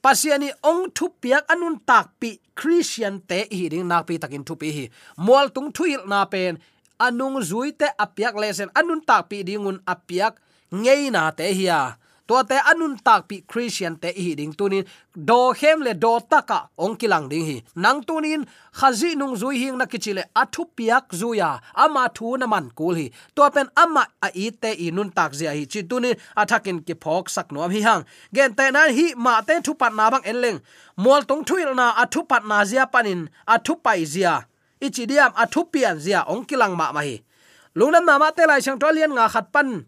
Pasiani 0.00 0.48
ong 0.64 0.88
thu 0.96 1.12
piak 1.20 1.44
anun 1.52 1.76
tak 1.84 2.16
pi 2.20 2.40
christian 2.56 3.20
te 3.20 3.44
hi 3.52 3.68
ding 3.68 3.84
nak 3.84 4.08
pi 4.08 4.16
takin 4.22 4.44
thu 4.46 4.56
pi 4.56 4.68
hi. 4.76 4.84
Mol 5.20 5.52
tung 5.54 5.70
thuil 5.76 6.08
na 6.08 6.24
pen 6.24 6.56
anung 6.96 7.40
zui 7.44 7.76
te 7.76 7.88
apiak 8.04 8.34
lesen 8.36 8.72
anun 8.76 9.00
tak 9.04 9.28
pi 9.28 9.44
dingun 9.44 9.78
apiak 9.84 10.40
ngei 10.72 11.10
na 11.12 11.28
te 11.36 11.52
hiya 11.52 11.99
to 12.30 12.38
te 12.46 12.58
anun 12.70 12.94
tak 13.06 13.26
pi 13.28 13.36
christian 13.50 13.96
te 14.02 14.12
hi 14.14 14.34
ding 14.38 14.52
tunin. 14.58 14.84
Do 15.28 15.52
hem 15.60 15.80
le 15.86 15.92
do 16.04 16.12
taka 16.32 16.58
ong 16.78 16.94
kilang 17.00 17.26
ding 17.28 17.46
hi. 17.48 17.56
Nang 17.74 18.02
tunin, 18.06 18.46
khazi 18.78 19.16
nung 19.18 19.34
zui 19.34 19.58
hing 19.58 19.76
na 19.78 19.86
kichile 19.90 20.22
athu 20.42 20.62
piak 20.76 21.10
zuya. 21.10 21.58
Ama 21.74 22.06
thu 22.14 22.36
na 22.38 22.46
man 22.46 22.70
kul 22.78 22.94
hi. 22.94 23.10
To 23.34 23.50
pen 23.50 23.66
ama 23.76 24.06
a 24.22 24.28
i 24.34 24.46
te 24.62 24.70
i 24.86 24.94
nun 24.94 25.10
tak 25.10 25.34
zia 25.34 25.50
hi. 25.58 25.66
Chi 25.66 25.82
tunin 25.82 26.14
athakin 26.36 26.78
ki 26.86 26.94
phok 27.02 27.26
sak 27.34 27.50
nuam 27.50 27.70
hi 27.74 27.82
hang. 27.82 28.06
Gen 28.32 28.54
te 28.54 28.70
na 28.70 28.86
hi 28.86 29.06
ma 29.16 29.40
te 29.42 29.58
thu 29.66 29.74
pat 29.74 29.92
na 29.98 30.10
bang 30.10 30.22
enleng. 30.22 30.62
Mol 30.96 31.26
tung 31.26 31.42
thuil 31.42 31.74
na 31.74 31.92
athu 32.02 32.22
pat 32.30 32.46
na 32.46 32.64
zia 32.64 32.86
panin 32.86 33.26
athu 33.54 33.74
pai 33.82 34.04
zia. 34.06 34.46
Ichi 34.80 35.06
diam 35.10 35.34
athu 35.34 35.66
pian 35.72 35.98
zia 35.98 36.22
ong 36.30 36.46
kilang 36.46 36.78
ma 36.78 36.92
ma 36.94 37.02
hi. 37.02 37.16
Lungnam 37.74 38.06
na 38.06 38.18
ma 38.22 38.30
te 38.30 38.46
lai 38.46 38.60
chang 38.62 38.78
tolian 38.78 39.10
nga 39.18 39.26
khat 39.26 39.50
pan 39.50 39.82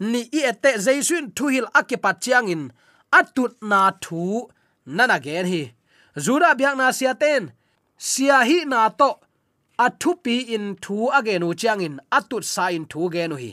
ni 0.00 0.20
i 0.38 0.40
ete 0.50 0.70
jaisun 0.84 1.26
thu 1.36 1.48
hil 1.54 1.66
akipat 1.80 2.16
chiangin 2.24 2.62
atut 3.18 3.52
na 3.70 3.80
thu 4.04 4.48
nana 4.86 5.18
gen 5.26 5.46
hi. 5.52 5.62
Zura 6.24 6.50
biak 6.58 6.76
na 6.76 6.86
sia 6.98 7.14
ten. 7.14 7.52
Sia 7.96 8.38
hi 8.48 8.64
na 8.64 8.88
to. 8.88 9.10
Athu 9.78 10.10
pi 10.24 10.34
in 10.54 10.76
thu 10.84 10.96
agenu 11.18 11.48
chiangin 11.60 11.94
atut 12.18 12.44
sa 12.44 12.64
in 12.76 12.84
thu 12.92 13.10
genu 13.14 13.36
hi. 13.42 13.50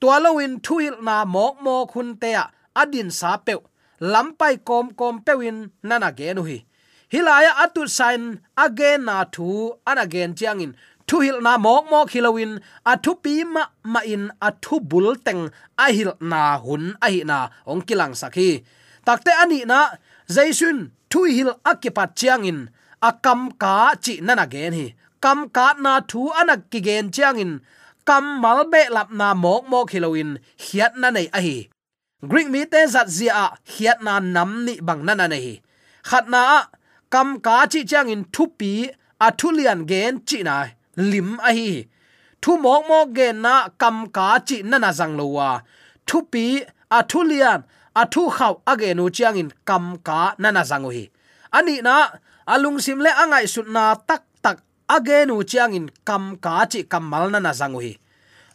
Tualo 0.00 0.30
in 0.44 0.54
thu 0.64 0.74
hil 0.78 0.96
na 1.06 1.24
mok 1.24 1.54
mo 1.64 1.86
khun 1.92 2.08
te 2.20 2.30
a. 2.42 2.44
Adin 2.80 3.10
sa 3.10 3.36
pe 3.46 3.54
lampai 4.12 4.54
kom 4.68 4.86
kom 4.98 5.14
pewin 5.26 5.58
nana 5.88 6.10
genu 6.18 6.42
hi. 6.50 6.58
Hilaya 7.12 7.52
atut 7.64 7.88
sign 7.98 8.22
again 8.56 9.04
na 9.08 9.24
thu 9.34 9.46
an 9.90 9.98
again 9.98 10.34
chiangin 10.38 10.72
thu 11.10 11.18
hil 11.24 11.38
na 11.46 11.52
mok 11.64 11.84
mok 11.90 12.08
hilawin, 12.14 12.52
a 12.90 12.92
thu 13.04 13.12
pi 13.24 13.34
ma 13.54 13.62
ma 13.92 14.00
in, 14.14 14.24
a 14.46 14.48
thu 14.62 14.74
bul 14.90 15.06
teng, 15.26 15.42
a 15.84 15.86
hil 15.96 16.12
na 16.30 16.42
hun, 16.64 16.84
a 17.04 17.06
hi 17.14 17.20
na 17.30 17.38
ong 17.70 17.82
kilang 17.88 18.14
sakhi. 18.20 18.50
Takte 19.06 19.32
ani 19.42 19.58
na, 19.70 19.80
jaisun 20.34 20.78
thu 21.10 21.20
hil 21.36 21.50
akipat 21.70 22.10
chiang 22.18 22.44
in, 22.50 22.60
a 23.08 23.10
kam 23.24 23.40
ka 23.62 23.74
chi 24.04 24.14
nana 24.26 24.46
gen 24.52 24.72
hi. 24.78 24.86
Kam 25.24 25.38
ka 25.56 25.66
na 25.84 25.92
thu 26.10 26.20
anak 26.40 26.60
ki 26.70 26.80
gen 26.86 27.06
chiang 27.14 27.38
in, 27.44 27.52
kam 28.08 28.24
mal 28.42 28.60
be 28.72 28.82
lap 28.96 29.08
na 29.20 29.28
mok 29.44 29.62
mok 29.72 29.88
hilawin, 29.92 30.30
hiat 30.64 30.92
na 31.00 31.08
nei 31.16 31.28
a 31.38 31.40
hi. 31.46 31.56
Greek 32.30 32.48
mi 32.54 32.60
te 32.72 32.80
zat 32.94 33.08
zia 33.16 33.42
hiat 33.72 33.98
na 34.06 34.14
nam 34.34 34.50
ni 34.66 34.74
bang 34.86 35.02
na 35.06 35.14
na 35.20 35.26
nei 35.34 35.60
khat 36.08 36.28
na 36.34 36.42
kam 37.12 37.28
ka 37.46 37.66
chi 37.72 37.80
chiang 37.90 38.08
in 38.14 38.22
thu 38.34 38.44
pi, 38.58 38.72
a 39.26 39.28
thu 39.38 39.48
lian 39.58 39.80
gen 39.90 40.14
chi 40.28 40.38
na 40.48 40.56
lim 41.12 41.38
a 41.48 41.50
hi. 41.58 41.70
Thu 42.42 42.56
mok 42.64 42.82
mok 42.88 43.08
ge 43.16 43.28
na 43.44 43.54
kam 43.80 43.96
ka 44.16 44.38
chi 44.48 44.56
na 44.70 44.76
na 44.84 44.90
zang 44.98 45.14
lo 45.18 45.26
wa. 45.36 45.50
Thu 46.06 46.18
pi, 46.32 46.44
a 46.96 46.98
thu 47.10 47.20
lian, 47.30 47.60
a 48.00 48.02
thu 48.12 48.22
khaw 48.36 48.54
age 48.70 48.90
nu 48.98 49.04
chiang 49.16 49.36
in 49.42 49.50
kam 49.68 49.84
ka 50.06 50.34
na 50.42 50.48
na 50.56 50.62
zang 50.70 50.86
hi. 50.96 51.04
Ani 51.56 51.80
na 51.86 51.94
alung 52.52 52.78
sim 52.84 52.98
le 53.04 53.10
angai 53.22 53.46
sut 53.54 53.66
na 53.76 53.94
tak 54.08 54.22
tak 54.44 54.56
age 54.96 55.18
nu 55.28 55.42
chiang 55.50 55.72
in 55.78 55.86
kam 56.08 56.24
ka 56.44 56.54
chi 56.72 56.80
kam 56.92 57.04
mal 57.12 57.26
na 57.30 57.38
na 57.38 57.52
zang 57.60 57.76
hi. 57.84 57.92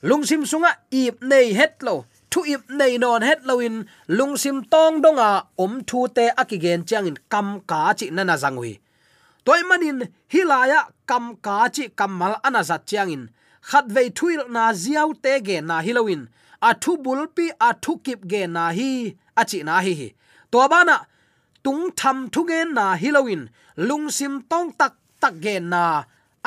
Lung 0.02 0.24
sim 0.30 0.46
sunga 0.46 0.72
ip 0.92 1.16
nei 1.22 1.54
het 1.60 1.74
lo. 1.86 2.06
Thu 2.32 2.40
ip 2.54 2.64
nei 2.70 2.98
non 2.98 3.22
het 3.22 3.40
lo 3.48 3.60
in 3.60 3.76
lung 4.08 4.38
sim 4.38 4.58
tong 4.72 5.02
donga 5.04 5.30
om 5.64 5.74
thu 5.88 6.08
te 6.16 6.26
akigen 6.42 6.82
chiang 6.88 7.08
in 7.10 7.18
kam 7.30 7.48
ka 7.70 7.94
chi 7.98 8.10
na 8.16 8.24
na 8.24 8.36
zang 8.44 8.58
hi. 8.64 8.74
Toy 9.46 9.62
manin 9.70 10.00
hilaya 10.34 10.80
kam 11.10 11.36
ka 11.46 11.56
chi 11.76 11.84
kamal 12.00 12.34
anazat 12.48 12.82
chiangin. 12.90 13.24
Khat 13.70 13.86
vei 13.96 14.10
thuil 14.18 14.42
na 14.56 14.64
ziau 14.82 15.10
te 15.24 15.34
ge 15.48 15.58
na 15.70 15.78
hilowin 15.86 16.22
a 16.62 16.72
thu 16.82 16.92
bulpi 17.04 17.46
a 17.68 17.70
thu 17.84 17.92
kip 18.06 18.20
ge 18.32 18.42
na 18.56 18.64
hi, 18.78 18.92
a 19.42 19.44
chi 19.50 19.60
na 19.68 19.76
hi 19.86 19.94
hi. 20.00 20.10
To 20.52 20.68
bana 20.72 20.98
tung 21.64 21.84
tham 22.00 22.18
thu 22.34 22.42
ge 22.50 22.60
na 22.78 22.86
hilowin 23.02 23.42
lung 23.88 24.10
sim 24.18 24.34
tong 24.52 24.72
tak 24.80 24.94
tak 25.22 25.34
ge 25.44 25.56
na, 25.60 25.84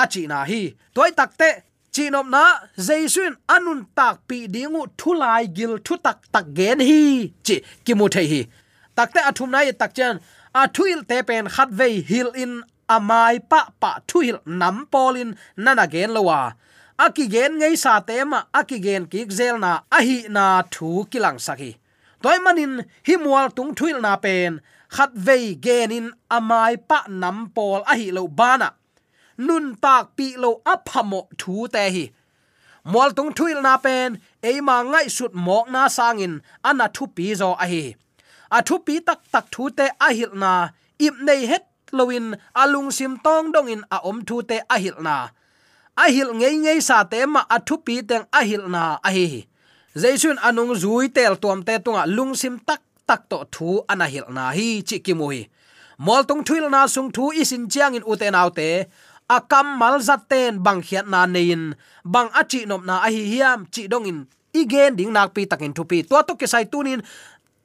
a 0.02 0.04
chi 0.12 0.22
na 0.32 0.38
hi. 0.50 0.60
Toy 0.94 1.10
tak 1.18 1.30
te 1.40 1.50
chinom 1.92 2.30
na, 2.34 2.44
jaisun 2.86 3.34
anun 3.54 3.80
tak 3.98 4.16
pi 4.28 4.38
dingu 4.54 4.82
thulai 4.98 5.44
gil 5.56 5.74
thu 5.84 5.94
tak 6.06 6.18
tak 6.34 6.46
gen 6.58 6.78
hi, 6.88 7.00
chi 7.46 7.56
kimu 7.84 8.06
the 8.14 8.22
hi. 8.30 8.40
Takte 8.96 9.20
athum 9.28 9.50
na 9.50 9.60
ye 9.66 9.72
tak 9.72 9.94
chan 9.94 10.14
a 10.54 10.62
thuil 10.74 11.00
te 11.08 11.16
pen 11.28 11.46
khat 11.54 11.70
vei 11.78 11.94
hil 12.10 12.28
in 12.42 12.52
amai 12.88 13.36
pa 13.50 13.60
pa 13.80 13.90
thuil 14.08 14.36
nam 14.60 14.76
polin 14.92 15.30
nana 15.56 15.86
gen 15.92 16.10
lowa. 16.16 16.40
Aki 17.04 17.24
gen 17.34 17.52
ngei 17.58 17.76
sa 17.84 18.00
tema 18.08 18.38
aki 18.60 18.78
gen 18.84 19.06
ki 19.12 19.20
zel 19.38 19.56
na 19.64 19.72
ahi 19.98 20.18
na 20.28 20.44
thu 20.74 20.88
kilang 21.10 21.38
saki. 21.46 21.70
Toy 22.22 22.38
manin 22.44 22.74
hi 23.06 23.14
mual 23.24 23.46
tung 23.56 23.72
thuil 23.78 23.98
na 24.00 24.12
pen, 24.24 24.60
khat 24.94 25.10
vei 25.26 25.54
genin 25.64 26.06
amai 26.36 26.74
pa 26.88 26.98
nam 27.20 27.38
pol 27.54 27.80
ahi 27.92 28.10
lo 28.16 28.22
bana. 28.38 28.68
Nun 29.46 29.66
tak 29.82 30.04
pi 30.16 30.26
lo 30.42 30.50
aphamo 30.72 31.20
thu 31.40 31.54
te 31.74 31.84
hi. 31.94 32.04
Mual 32.92 33.10
tung 33.16 33.32
thuil 33.36 33.58
na 33.66 33.74
pen 33.84 34.10
eima 34.48 34.76
ngai 34.90 35.06
sut 35.16 35.32
mok 35.46 35.66
na 35.74 35.82
sangin, 35.96 36.34
ana 36.68 36.86
thu 36.94 37.04
pi 37.16 37.26
zo 37.40 37.50
ahi. 37.64 37.84
A 38.56 38.58
thu 38.66 38.74
pi 38.86 38.94
tak 39.06 39.20
tak 39.32 39.46
thu 39.52 39.70
te 39.78 39.86
ahil 40.06 40.32
na 40.42 40.52
ip 41.06 41.14
nei 41.26 41.46
het 41.46 41.64
loin 41.92 42.34
alung 42.54 42.90
sim 42.90 43.16
tong 43.24 43.52
dong 43.52 43.68
in 43.68 43.82
a 43.90 43.98
om 44.10 44.24
thu 44.28 44.42
te 44.42 44.56
a 44.68 44.76
hil 44.78 44.98
na. 45.06 45.16
A 45.94 46.06
hil 46.14 46.30
ngei 46.38 46.56
ngei 46.64 46.80
sa 46.88 47.04
te 47.04 47.26
ma 47.26 47.40
a 47.48 47.58
thu 47.66 47.76
pi 47.86 48.02
teng 48.08 48.26
a 48.38 48.40
hil 48.48 48.64
na 48.74 48.82
a 49.02 49.10
hi 49.10 49.46
jaisun 49.98 50.38
anung 50.38 50.74
zui 50.82 51.08
tel 51.16 51.34
tuam 51.42 51.62
te 51.66 51.74
tunga 51.84 52.06
lung 52.06 52.34
sim 52.40 52.58
tak 52.58 52.80
tak 53.08 53.20
to 53.30 53.38
thu 53.52 53.68
ana 53.88 54.06
hil 54.12 54.26
na 54.36 54.44
hi 54.56 54.82
chi 54.88 54.98
ki 55.04 55.14
mu 55.18 55.26
hi. 55.34 55.42
Mol 55.98 56.22
tung 56.28 56.42
thuil 56.46 56.70
na 56.70 56.86
sung 56.86 57.10
thu 57.14 57.24
isin 57.40 57.66
chiang 57.72 57.94
in 57.98 58.06
uten 58.06 58.34
autte 58.34 58.86
akam 59.36 59.66
mal 59.80 59.96
zat 60.08 60.20
ten 60.30 60.62
bang 60.62 60.80
khiat 60.86 61.06
na 61.12 61.26
nein. 61.26 61.74
Bang 62.04 62.28
achi 62.40 62.60
nop 62.70 62.82
na 62.88 62.94
a 63.06 63.08
hi 63.14 63.22
hiam 63.32 63.66
chi 63.72 63.82
dong 63.92 64.06
in 64.10 64.18
igen 64.60 64.96
ding 64.98 65.12
nak 65.12 65.34
pi 65.34 65.42
takin 65.50 65.72
thu 65.76 65.82
pi. 65.90 65.98
To 66.08 66.22
to 66.22 66.32
ke 66.40 66.46
sai 66.46 66.64
tunin. 66.72 67.00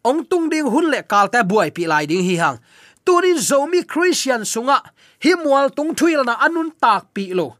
Ong 0.04 0.26
tung 0.30 0.50
ding 0.52 0.68
hun 0.74 0.92
le 0.92 1.00
kal 1.12 1.28
ta 1.34 1.44
buai 1.44 1.70
pi 1.76 1.84
lai 1.92 2.06
ding 2.10 2.24
hi 2.28 2.36
hang 2.42 2.58
tunin 3.06 3.38
zomi 3.38 3.84
christian 3.88 4.42
sunga. 4.42 4.82
Himwal 5.24 5.70
tung 5.76 5.96
thuil 5.96 6.24
na 6.26 6.36
anun 6.46 6.72
tak 6.82 7.14
pi 7.14 7.34
lo. 7.34 7.58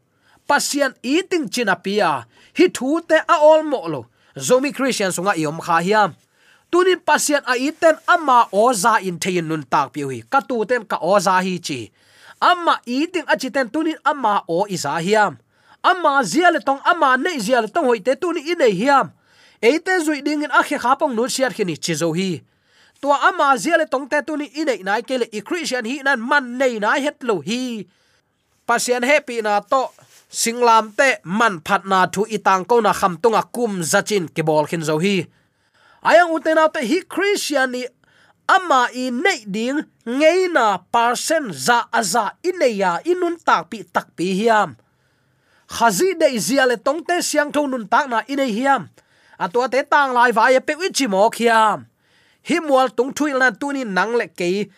Pasian 0.48 0.92
eating 1.02 1.48
china 1.48 1.76
pia 1.76 2.26
hi 2.58 2.68
thu 2.68 3.00
te 3.08 3.16
a 3.28 3.36
ol 3.40 3.62
mo 3.62 3.80
lo. 3.88 4.06
Zomi 4.36 4.74
christian 4.74 5.10
sunga 5.10 5.32
iom 5.36 5.60
kha 5.60 5.80
hiam. 5.86 6.14
Tunin 6.70 7.00
pasian 7.00 7.42
a 7.46 7.54
iten 7.56 7.96
ama 8.08 8.48
oza 8.52 9.00
in 9.00 9.18
thein 9.18 9.48
nun 9.48 9.62
tak 9.62 9.92
pi 9.92 10.02
hi 10.02 10.22
ka 10.32 10.40
tu 10.40 10.64
ten 10.64 10.84
ka 10.84 10.98
oza 11.00 11.40
hi 11.40 11.58
chi. 11.58 11.90
Amma 12.40 12.80
eating 12.86 13.24
a 13.28 13.36
chiten 13.36 13.70
tunin 13.72 13.96
ama 14.04 14.42
o 14.48 14.66
isa 14.68 15.00
hiam. 15.00 15.38
Ama 15.84 16.24
zial 16.24 16.56
tong, 16.64 16.80
ama 16.84 17.16
nei 17.16 17.38
zial 17.38 17.68
tong 17.68 17.84
hoite 17.84 18.16
tuni 18.16 18.40
inei 18.52 18.72
hiam. 18.72 19.12
Eite 19.62 20.00
zui 20.04 20.24
ding 20.24 20.42
in 20.42 20.50
akhe 20.50 20.78
khapong 20.80 21.14
nu 21.14 21.28
siat 21.28 21.52
khini 21.52 21.76
chizo 21.76 22.12
hi 22.16 22.42
tua 23.04 23.20
ama 23.28 23.52
le 23.52 23.84
tong 23.84 24.08
te 24.08 24.22
tuni 24.24 24.48
ine 24.56 24.80
nai 24.80 25.02
kele 25.04 25.28
i 25.28 25.40
christian 25.44 25.84
hi 25.84 26.00
nan 26.00 26.20
man 26.20 26.56
nei 26.56 26.80
na 26.80 26.96
het 26.96 27.20
lo 27.20 27.44
hi. 27.44 27.84
Pasian 28.64 29.04
happy 29.04 29.42
na 29.44 29.60
to, 29.60 29.92
singlam 30.32 30.96
te 30.96 31.20
man 31.24 31.60
phat 31.60 31.84
na 31.84 32.06
thu 32.08 32.24
itang 32.24 32.64
ko 32.64 32.80
na 32.80 32.96
kham 32.96 33.20
tunga 33.20 33.42
kum 33.52 33.84
zachin 33.84 34.24
ke 34.32 34.40
bol 34.40 34.64
khin 34.64 34.80
zo 34.80 34.96
hi. 35.04 35.28
Ayang 36.00 36.32
utena 36.32 36.72
te 36.72 36.80
hi 36.80 37.04
christian 37.04 37.76
ni 37.76 37.84
ama 38.48 38.88
i 38.96 39.12
nei 39.12 39.44
ding 39.44 39.84
ngei 40.08 40.48
na 40.48 40.80
parsen 40.92 41.52
za 41.52 41.84
aza 41.92 42.40
ineya 42.40 43.04
inun 43.04 43.36
tak 43.36 43.68
pi 43.68 43.84
tak 43.84 44.16
pi 44.16 44.32
hiam. 44.32 44.80
Khazi 45.68 46.16
de 46.16 46.32
ziale 46.40 46.80
tong 46.80 47.04
te 47.04 47.20
siang 47.20 47.52
thon 47.52 47.68
nun 47.68 47.84
tak 47.84 48.08
na 48.08 48.24
ine 48.32 48.48
hiam. 48.48 48.88
Atua 49.36 49.68
te 49.68 49.84
tang 49.84 50.16
lai 50.16 50.32
va 50.32 50.48
ye 50.48 50.60
pe 50.64 50.72
chi 50.96 51.04
mo 51.04 51.28
khiam 51.28 51.84
himwal 52.48 52.88
tung 52.96 53.12
thui 53.16 53.32
na 53.32 53.50
tuni 53.50 53.82
nang 53.84 54.14
le 54.20 54.26
ke. 54.38 54.68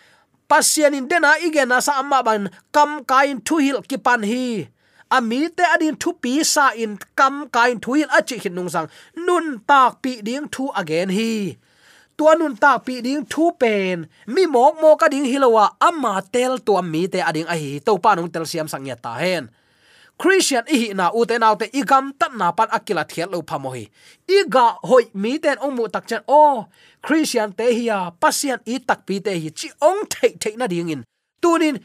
Pasian 0.47 0.95
in 0.95 1.11
dena 1.11 1.35
igen 1.43 1.69
na 1.69 1.83
sa 1.83 1.99
amma 2.03 2.23
ban 2.23 2.43
kam 2.75 3.03
kain 3.11 3.43
thu 3.47 3.59
hil 3.59 3.83
ki 3.83 3.99
pan 4.07 4.23
hi. 4.23 4.71
Ami 5.11 5.51
te 5.57 5.65
adin 5.75 5.97
thu 6.03 6.11
pi 6.23 6.33
sa 6.43 6.71
in 6.83 6.99
kam 7.19 7.35
kain 7.55 7.79
thu 7.83 7.99
hil 7.99 8.11
achi 8.19 8.39
hin 8.43 8.55
nung 8.55 8.71
sang. 8.71 8.89
Nun 9.27 9.59
tak 9.67 10.03
pi 10.03 10.23
ding 10.27 10.47
thu 10.55 10.71
again 10.81 11.11
hi. 11.11 11.59
Tua 12.17 12.33
nun 12.39 12.55
tak 12.57 12.87
pi 12.87 12.95
ding 13.07 13.27
thu 13.33 13.51
pen. 13.61 14.07
Mi 14.27 14.47
mok 14.47 14.75
mo 14.83 14.91
ka 15.01 15.07
ding 15.13 15.27
hilowa 15.27 15.65
amma 15.89 16.23
tel 16.35 16.59
tu 16.67 16.73
mi 16.83 17.03
te 17.13 17.19
ading 17.19 17.47
a 17.51 17.57
hi. 17.63 17.79
To 17.87 17.99
pa 17.99 18.15
tel 18.15 18.47
siam 18.47 18.69
sang 18.71 18.87
ya 18.87 18.95
ta 18.95 19.15
hen 19.19 19.51
christian 20.19 20.65
i 20.69 20.77
hi 20.83 20.89
na 20.95 21.11
u 21.15 21.25
te 21.29 21.39
nau 21.39 21.55
te 21.61 21.67
igam 21.73 22.13
tat 22.19 22.33
na 22.41 22.53
pat 22.57 22.71
akila 22.77 23.05
thiat 23.05 23.29
lo 23.33 23.43
phamo 23.49 23.71
hi 23.77 23.85
iga 24.29 24.67
hoi 24.83 25.05
mi 25.15 25.39
ten 25.39 25.59
ong 25.63 25.75
mu 25.77 25.85
tak 25.89 26.05
chen. 26.09 26.23
O, 26.27 26.67
christian 27.03 27.53
te 27.53 27.67
hiya 27.71 28.13
pasian 28.21 28.61
i 28.67 28.79
tak 28.79 29.07
pi 29.07 29.21
te 29.21 29.33
hi. 29.43 29.51
Chi 29.59 29.69
ong 29.81 30.01
thei 30.11 30.33
thei 30.43 30.55
na 30.57 30.67
ding 30.67 30.91
in. 30.95 31.03
Tunin, 31.43 31.77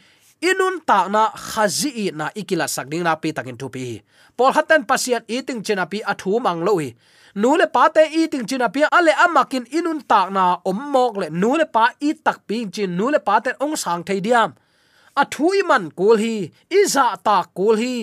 inun 0.42 0.76
ta 0.88 1.08
na 1.08 1.30
khazi 1.30 1.90
i 2.04 2.06
na 2.10 2.26
ikila 2.34 2.66
sak 2.68 2.86
ding 2.90 3.04
na 3.06 3.14
pi 3.22 3.32
takin 3.36 3.56
thu 3.60 3.68
pi 3.74 4.02
pol 4.36 4.52
hatan 4.56 4.82
pasian 4.90 5.22
i 5.28 5.42
ting 5.46 5.62
chena 5.66 5.84
pi 5.92 5.98
athu 6.12 6.40
mang 6.40 6.60
lo 6.66 6.76
hi. 6.82 6.90
Nu 7.34 7.56
le 7.56 7.66
pa 7.74 7.88
te 7.88 8.02
i 8.20 8.28
ting 8.32 8.44
china 8.48 8.68
pi 8.68 8.82
ale 8.98 9.12
amakin 9.24 9.64
inun 9.78 10.00
tak 10.10 10.28
na 10.36 10.44
om 10.64 10.78
mok 10.92 11.16
le. 11.20 11.26
Nu 11.30 11.56
le 11.60 11.64
pa 11.64 11.84
i 12.00 12.10
tak 12.26 12.38
pi 12.48 12.66
chin. 12.74 12.90
Nu 12.98 13.08
le 13.14 13.20
pa 13.28 13.40
te 13.44 13.50
ong 13.64 13.76
sang 13.76 14.02
thei 14.04 14.20
diam 14.20 14.50
a 15.20 15.24
thui 15.34 15.62
man 15.68 15.84
kul 15.98 16.16
hi 16.24 16.34
iza 16.80 17.06
ta 17.24 17.36
kul 17.56 17.76
hi 17.82 17.96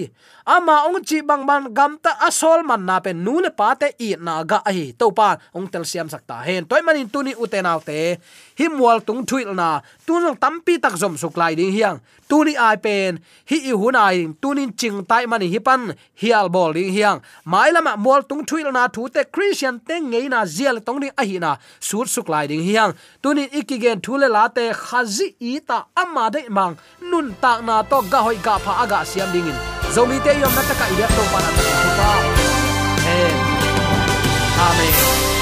ama 0.49 0.89
ong 0.89 1.05
chi 1.05 1.21
bang 1.21 1.45
ban 1.45 1.69
gam 1.77 1.97
ta 2.01 2.17
asol 2.27 2.65
man 2.65 2.81
na 2.89 2.97
pe 3.05 3.13
nu 3.13 3.37
le 3.43 3.51
pa 3.59 3.77
te 3.77 3.93
i 4.01 4.17
na 4.17 4.41
ga 4.43 4.57
ai 4.65 4.97
to 4.99 5.11
pa, 5.13 5.37
ong 5.53 5.67
tel 5.69 5.85
siam 5.85 6.09
sakta 6.09 6.41
hen. 6.47 6.65
Toy 6.65 6.81
manin 6.81 7.09
tuni 7.13 7.33
utenaw 7.37 7.79
te 7.85 8.17
him 8.57 8.81
wal 8.81 8.99
tung 9.07 9.21
thuil 9.29 9.53
na. 9.53 9.81
Tunong 10.07 10.37
tampi 10.41 10.81
tak 10.81 10.97
zom 10.97 11.13
suklai 11.21 11.53
ding 11.55 11.71
hiang. 11.71 12.01
Tuni 12.29 12.53
ai 12.57 12.77
pen. 12.81 13.21
Hi 13.49 13.57
i 13.69 13.73
hunai 13.81 14.33
tunin 14.41 14.73
ching 14.79 15.05
tai 15.05 15.25
mani 15.29 15.47
hi 15.53 15.59
pan. 15.67 15.93
Hial 16.21 16.49
bol 16.49 16.73
ding 16.73 16.93
hiang. 16.97 17.21
Mai 17.45 17.69
lama 17.69 17.93
mol 18.05 18.21
tung 18.29 18.43
thuil 18.49 18.71
na 18.73 18.87
thu 18.87 19.05
te 19.09 19.21
christian 19.33 19.79
te 19.87 20.01
ngei 20.01 20.29
na 20.33 20.45
zial 20.45 20.81
tong 20.85 20.99
ding 20.99 21.13
a 21.21 21.23
hi 21.29 21.37
na. 21.37 21.57
Sur 21.79 22.05
suklai 22.05 22.47
ding 22.49 22.65
hiang. 22.65 22.97
Tunin 23.21 23.49
ikigen 23.59 24.01
thule 24.01 24.27
la 24.35 24.47
te 24.47 24.73
khazi 24.73 25.35
i 25.39 25.59
ta 25.67 25.85
ama 25.95 26.29
de 26.33 26.41
mang. 26.49 26.73
Nun 27.11 27.35
ta 27.41 27.61
na 27.61 27.83
to 27.83 28.01
ga 28.11 28.19
hoi 28.25 28.37
ga 28.45 28.57
pha 28.57 28.81
aga 28.83 29.05
siam 29.05 29.29
ding 29.31 29.53
in 29.53 29.78
zomi 29.95 30.19
te 30.25 30.31
yom 30.41 30.53
na 30.55 30.63
ta 30.69 30.73
ka 30.79 30.85
ide 30.93 31.07
to 31.15 31.23
pa 31.31 31.39
na 31.45 31.51
ta 31.57 31.63
pa 31.97 32.09
amen 33.09 33.35
amen 34.67 35.38